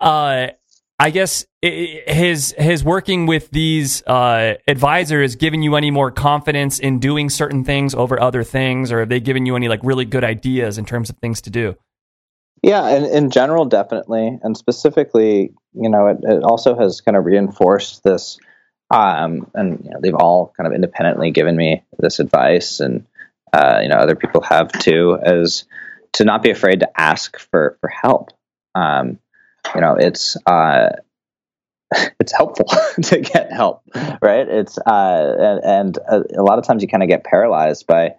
[0.00, 0.48] Uh,
[0.98, 7.00] I guess his his working with these uh, advisors giving you any more confidence in
[7.00, 10.22] doing certain things over other things, or have they given you any like really good
[10.22, 11.74] ideas in terms of things to do?
[12.64, 17.26] Yeah, in, in general, definitely, and specifically, you know, it, it also has kind of
[17.26, 18.38] reinforced this,
[18.90, 23.06] um, and you know, they've all kind of independently given me this advice, and
[23.52, 25.64] uh, you know, other people have too, as
[26.14, 28.30] to not be afraid to ask for for help.
[28.74, 29.18] Um,
[29.74, 30.88] you know, it's uh,
[32.18, 32.66] it's helpful
[33.02, 33.82] to get help,
[34.22, 34.48] right?
[34.48, 38.14] It's uh, and, and a, a lot of times you kind of get paralyzed by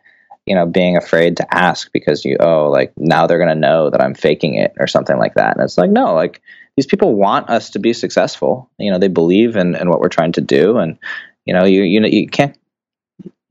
[0.46, 3.90] you know being afraid to ask because you oh like now they're going to know
[3.90, 5.56] that i'm faking it or something like that.
[5.56, 6.42] And it's like no like
[6.78, 8.70] these people want us to be successful.
[8.78, 10.78] You know they believe in, in what we're trying to do.
[10.78, 10.98] And
[11.46, 12.58] you know you you know you can't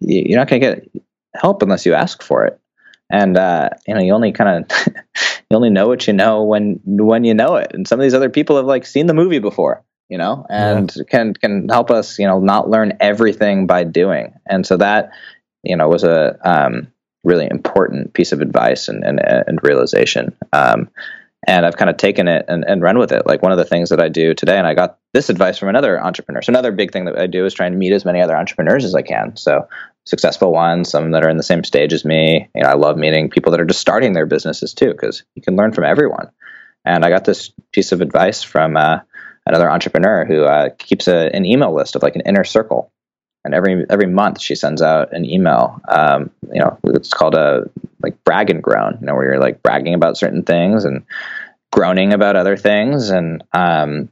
[0.01, 0.91] you- you're not going to get
[1.35, 2.59] help unless you ask for it.
[3.11, 4.87] And uh, you know you only kind of
[5.51, 7.71] you only know what you know when when you know it.
[7.75, 10.93] And some of these other people have like seen the movie before you know and
[11.09, 14.35] can can help us you know not learn everything by doing.
[14.47, 15.11] And so that
[15.65, 16.89] you know was a um,
[17.25, 20.89] really important piece of advice and and, and realization um,
[21.47, 23.27] and I've kind of taken it and, and run with it.
[23.27, 25.69] Like one of the things that I do today, and I got this advice from
[25.69, 26.43] another entrepreneur.
[26.43, 28.85] So another big thing that I do is trying to meet as many other entrepreneurs
[28.85, 29.37] as I can.
[29.37, 29.69] So
[30.05, 32.49] successful ones, some that are in the same stage as me.
[32.55, 35.43] You know, I love meeting people that are just starting their businesses too, because you
[35.43, 36.31] can learn from everyone.
[36.85, 39.01] And I got this piece of advice from uh,
[39.47, 42.93] another entrepreneur who uh, keeps a, an email list of like an inner circle.
[43.45, 45.81] And every every month she sends out an email.
[45.87, 47.71] Um, you know, it's called a
[48.03, 48.99] like brag and groan.
[49.01, 51.05] You know, where you're like bragging about certain things and
[51.73, 54.09] groaning about other things, and um,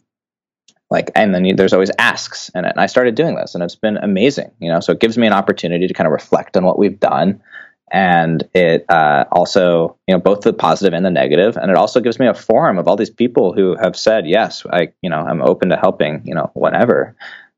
[0.91, 2.72] like, and then you, there's always asks in it.
[2.72, 4.51] And I started doing this, and it's been amazing.
[4.59, 7.01] You know, so it gives me an opportunity to kind of reflect on what we've
[7.01, 7.43] done,
[7.91, 12.01] and it uh, also, you know, both the positive and the negative, and it also
[12.01, 15.20] gives me a forum of all these people who have said, yes, I, you know,
[15.20, 16.22] I'm open to helping.
[16.26, 17.14] You know, whatever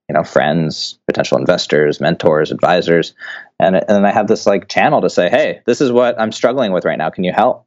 [0.09, 3.15] you know friends potential investors mentors advisors.
[3.59, 6.33] And and then i have this like channel to say hey this is what i'm
[6.33, 7.11] struggling with right now.
[7.11, 7.67] Can you help?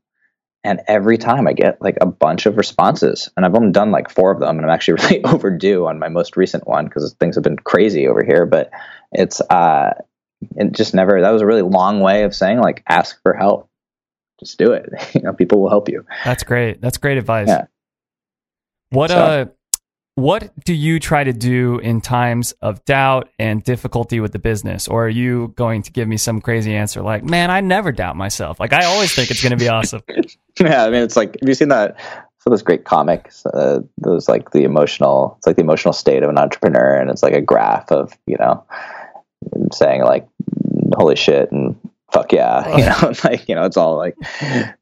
[0.63, 4.09] And every time i get like a bunch of responses and i've only done like
[4.09, 7.35] four of them and i'm actually really overdue on my most recent one because things
[7.35, 8.45] have been crazy over here.
[8.45, 8.71] But
[9.11, 9.93] it's uh
[10.55, 13.69] it just never that was a really long way of saying like ask for help.
[14.39, 14.89] Just do it.
[15.15, 16.05] You know people will help you.
[16.25, 16.81] That's great.
[16.81, 17.47] That's great advice.
[17.47, 17.65] Yeah.
[18.89, 19.45] What So- uh
[20.17, 24.87] what do you try to do in times of doubt and difficulty with the business?
[24.87, 28.15] Or are you going to give me some crazy answer like, man, I never doubt
[28.15, 28.59] myself.
[28.59, 30.01] Like I always think it's gonna be awesome.
[30.59, 31.99] yeah, I mean, it's like have you seen that?
[32.39, 36.31] So those great comics, uh, those like the emotional, it's like the emotional state of
[36.31, 38.65] an entrepreneur, and it's like a graph of you know
[39.71, 40.27] saying like
[40.95, 41.75] holy shit and
[42.11, 44.15] fuck yeah, you know, like you know, it's all like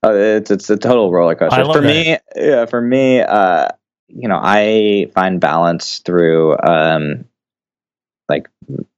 [0.02, 2.18] uh, it's it's a total roller coaster for me.
[2.38, 3.68] Yeah, for me, uh,
[4.08, 7.26] you know, I find balance through um,
[8.30, 8.50] like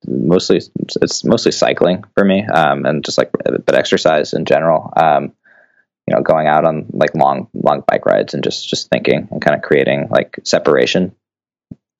[0.05, 0.61] mostly
[1.01, 4.91] it's mostly cycling for me, um, and just like but exercise in general.
[4.95, 5.33] Um,
[6.07, 9.41] you know, going out on like long long bike rides and just just thinking and
[9.41, 11.13] kind of creating like separation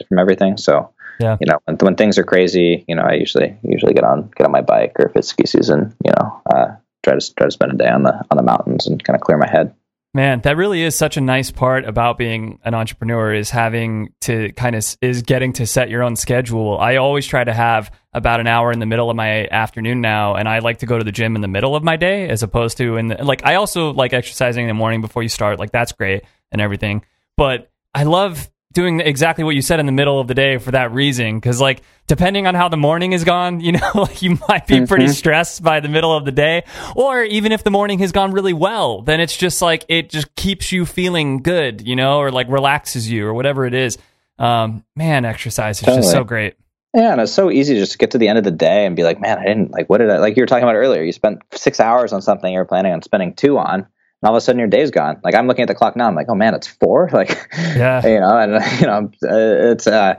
[0.07, 0.57] from everything.
[0.57, 1.37] So Yeah.
[1.41, 4.45] you know, when, when things are crazy, you know, I usually usually get on get
[4.45, 7.51] on my bike or if it's ski season, you know, uh, try to try to
[7.51, 9.73] spend a day on the on the mountains and kind of clear my head.
[10.17, 14.51] Man, that really is such a nice part about being an entrepreneur is having to
[14.53, 16.79] kind of is getting to set your own schedule.
[16.79, 20.33] I always try to have about an hour in the middle of my afternoon now,
[20.33, 22.41] and I like to go to the gym in the middle of my day as
[22.41, 23.45] opposed to in the like.
[23.45, 25.59] I also like exercising in the morning before you start.
[25.59, 27.05] Like that's great and everything,
[27.35, 30.69] but I love doing exactly what you said in the middle of the day for
[30.69, 31.39] that reason.
[31.39, 34.85] Because like depending on how the morning has gone, you know, like you might be
[34.85, 36.63] pretty stressed by the middle of the day,
[36.95, 40.35] or even if the morning has gone really well, then it's just like it just
[40.35, 43.97] keeps you feeling good, you know, or like relaxes you or whatever it is.
[44.37, 46.53] Um, man, exercise is just so great.
[46.93, 48.95] Yeah, and it's so easy to just get to the end of the day and
[48.95, 51.01] be like, man, I didn't like what did I like you were talking about earlier.
[51.01, 53.87] You spent six hours on something you were planning on spending two on,
[54.21, 55.19] and all of a sudden your day's gone.
[55.23, 57.09] Like I'm looking at the clock now, I'm like, oh man, it's four.
[57.13, 58.05] Like, Yeah.
[58.05, 60.15] you know, and you know, uh, it's uh,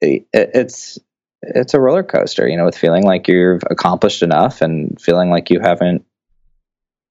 [0.00, 0.98] it, it's
[1.42, 5.50] it's a roller coaster, you know, with feeling like you've accomplished enough and feeling like
[5.50, 6.04] you haven't,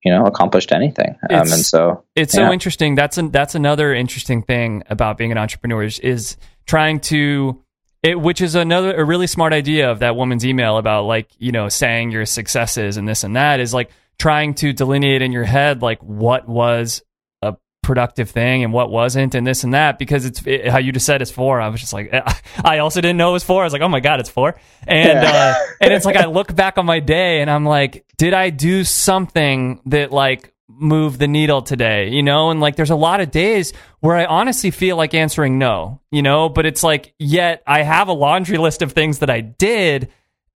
[0.04, 1.16] you know, accomplished anything.
[1.30, 2.48] Um, and so it's yeah.
[2.48, 2.96] so interesting.
[2.96, 7.62] That's an, that's another interesting thing about being an entrepreneur is, is trying to
[8.02, 11.52] it, which is another a really smart idea of that woman's email about like you
[11.52, 13.90] know saying your successes and this and that is like
[14.24, 17.04] trying to delineate in your head like what was
[17.42, 20.94] a productive thing and what wasn't and this and that because it's it, how you
[20.94, 21.60] just said it's four.
[21.60, 22.10] I was just like
[22.64, 23.64] I also didn't know it was four.
[23.64, 24.56] I was like oh my god it's four
[24.88, 28.34] and uh, and it's like I look back on my day and I'm like did
[28.34, 32.50] I do something that like move the needle today, you know?
[32.50, 36.22] And like there's a lot of days where I honestly feel like answering no, you
[36.22, 40.14] know, but it's like yet I have a laundry list of things that I did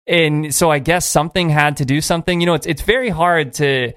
[0.08, 2.40] and so I guess something had to do something.
[2.40, 3.94] You know, it's it's very hard to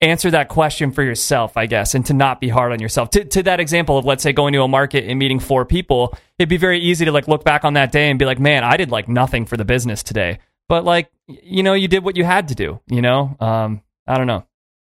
[0.00, 3.10] answer that question for yourself, I guess, and to not be hard on yourself.
[3.10, 6.16] To to that example of let's say going to a market and meeting four people,
[6.38, 8.64] it'd be very easy to like look back on that day and be like, "Man,
[8.64, 12.16] I did like nothing for the business today." But like, you know, you did what
[12.16, 13.36] you had to do, you know?
[13.40, 14.44] Um I don't know.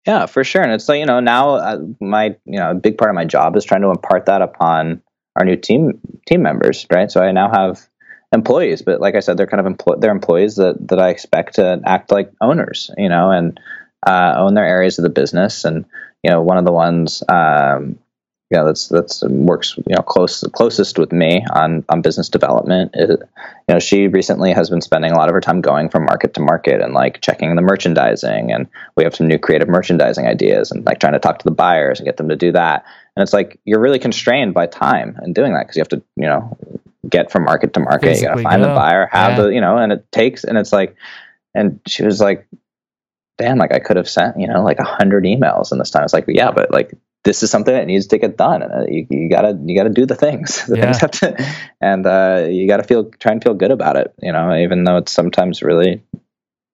[0.05, 0.61] Yeah, for sure.
[0.61, 3.25] And it's like, you know, now uh, my, you know, a big part of my
[3.25, 5.01] job is trying to impart that upon
[5.36, 7.11] our new team team members, right?
[7.11, 7.88] So I now have
[8.32, 11.55] employees, but like I said, they're kind of empl- they're employees that that I expect
[11.55, 13.59] to act like owners, you know, and
[14.05, 15.65] uh, own their areas of the business.
[15.65, 15.86] And
[16.23, 17.97] you know, one of the ones, um,
[18.51, 22.93] you know, that's that's works, you know, close closest with me on on business development.
[22.95, 23.17] You
[23.67, 26.41] know, she recently has been spending a lot of her time going from market to
[26.41, 28.51] market and like checking the merchandising.
[28.51, 31.51] And we have some new creative merchandising ideas and like trying to talk to the
[31.51, 32.86] buyers and get them to do that.
[33.15, 36.01] And it's like you're really constrained by time in doing that because you have to,
[36.15, 36.57] you know,
[37.08, 38.18] get from market to market.
[38.18, 38.70] you got to find go.
[38.70, 39.41] the buyer, have Yeah.
[39.43, 40.95] the, you know, and it takes, and it's like,
[41.54, 42.47] and she was like,
[43.38, 46.04] damn, like I could have sent, you know, like a hundred emails in this time.
[46.04, 46.93] It's like, yeah, but like
[47.24, 49.89] this is something that needs to get done, and uh, you, you gotta you gotta
[49.89, 50.64] do the things.
[50.68, 50.84] The Yeah.
[50.86, 51.45] things have to,
[51.82, 54.14] and uh, you gotta feel try and feel good about it.
[54.22, 56.02] You know, even though it's sometimes really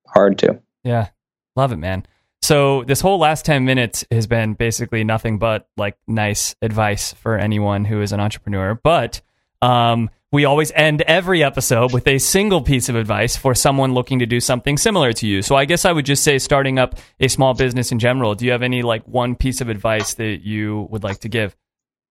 [0.08, 0.60] hard to.
[0.84, 1.10] Yeah.
[1.56, 2.06] Love it, man.
[2.42, 7.38] So this whole last 10 minutes has been basically nothing but like nice advice for
[7.40, 8.76] anyone who is an entrepreneur.
[8.76, 9.22] But
[9.62, 14.20] um, we always end every episode with a single piece of advice for someone looking
[14.20, 15.42] to do something similar to you.
[15.42, 18.36] So I guess I would just say starting up a small business in general.
[18.36, 21.56] Do you have any like one piece of advice that you would like to give?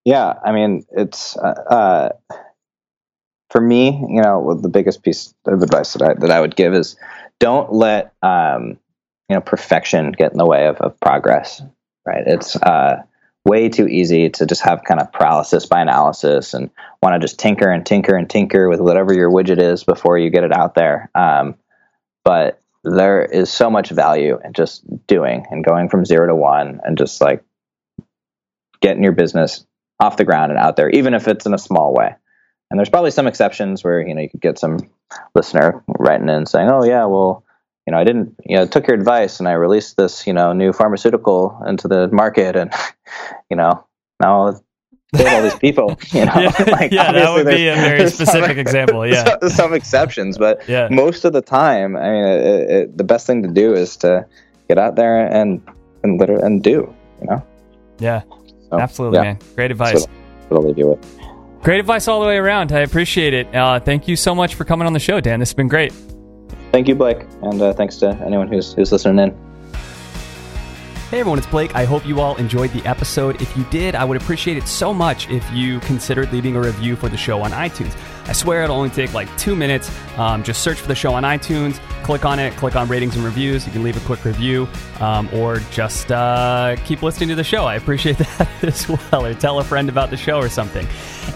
[0.04, 2.08] Yeah, I mean, it's uh, uh,
[3.50, 3.88] for me.
[3.90, 6.96] You know, the biggest piece of advice that I that I would give is
[7.40, 8.78] don't let um,
[9.28, 11.62] you know perfection get in the way of, of progress.
[12.06, 12.24] Right?
[12.26, 13.02] It's uh,
[13.44, 16.70] way too easy to just have kind of paralysis by analysis and
[17.02, 20.30] want to just tinker and tinker and tinker with whatever your widget is before you
[20.30, 21.10] get it out there.
[21.14, 21.56] Um,
[22.24, 26.80] but there is so much value in just doing and going from zero to one
[26.84, 27.44] and just like
[28.80, 29.66] getting your business
[30.00, 32.14] off the ground and out there, even if it's in a small way.
[32.70, 34.78] And there's probably some exceptions where you know you could get some
[35.34, 37.44] listener writing in saying, "Oh yeah, well,
[37.86, 40.52] you know, I didn't, you know, took your advice and I released this, you know,
[40.52, 42.72] new pharmaceutical into the market, and
[43.50, 43.84] you know,
[44.20, 44.58] now
[45.14, 48.26] killed all these people." You know, Yeah, yeah, that would be a very there's some-
[48.26, 49.36] specific example, yeah.
[49.40, 50.88] some, some exceptions, but Yeah.
[50.90, 54.26] most of the time, I mean, it, it, the best thing to do is to
[54.68, 55.60] get out there and
[56.02, 56.92] and literally and do.
[57.20, 57.42] You know,
[57.98, 58.22] Yeah,
[58.70, 59.38] So, absolutely, yeah, man.
[59.54, 59.94] Great advice.
[60.00, 61.18] what, that's what I'll leave you with.
[61.62, 62.72] Great advice all the way around.
[62.72, 63.54] I appreciate it.
[63.54, 65.40] Uh, thank you so much for coming on the show, Dan.
[65.40, 65.92] This has been great.
[66.74, 69.74] Thank you, Blake, and uh, thanks to anyone who's who's listening in.
[71.08, 71.76] Hey everyone, it's Blake.
[71.76, 73.40] I hope you all enjoyed the episode.
[73.40, 76.96] If you did, I would appreciate it so much if you considered leaving a review
[76.96, 77.96] for the show on iTunes.
[78.26, 79.90] I swear it'll only take like two minutes.
[80.18, 83.24] Um, just search for the show on iTunes, click on it, click on ratings and
[83.24, 83.66] reviews.
[83.66, 84.68] You can leave a quick review
[85.00, 87.64] um, or just uh, keep listening to the show.
[87.64, 89.26] I appreciate that as well.
[89.26, 90.86] Or tell a friend about the show or something.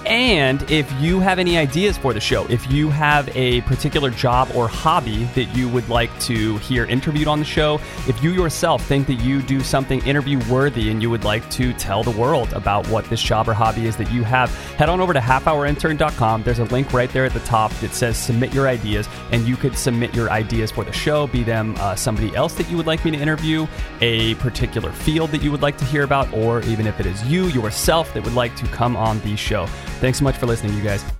[0.07, 4.51] And if you have any ideas for the show, if you have a particular job
[4.55, 8.85] or hobby that you would like to hear interviewed on the show, if you yourself
[8.85, 12.53] think that you do something interview worthy and you would like to tell the world
[12.53, 16.43] about what this job or hobby is that you have, head on over to halfhourintern.com.
[16.43, 19.47] There's a link link right there at the top that says submit your ideas, and
[19.49, 22.77] you could submit your ideas for the show, be them uh, somebody else that you
[22.77, 23.67] would like me to interview,
[24.01, 27.21] a particular field that you would like to hear about, or even if it is
[27.25, 29.67] you yourself that would like to come on the show.
[30.01, 31.18] Thanks so much for listening, you guys.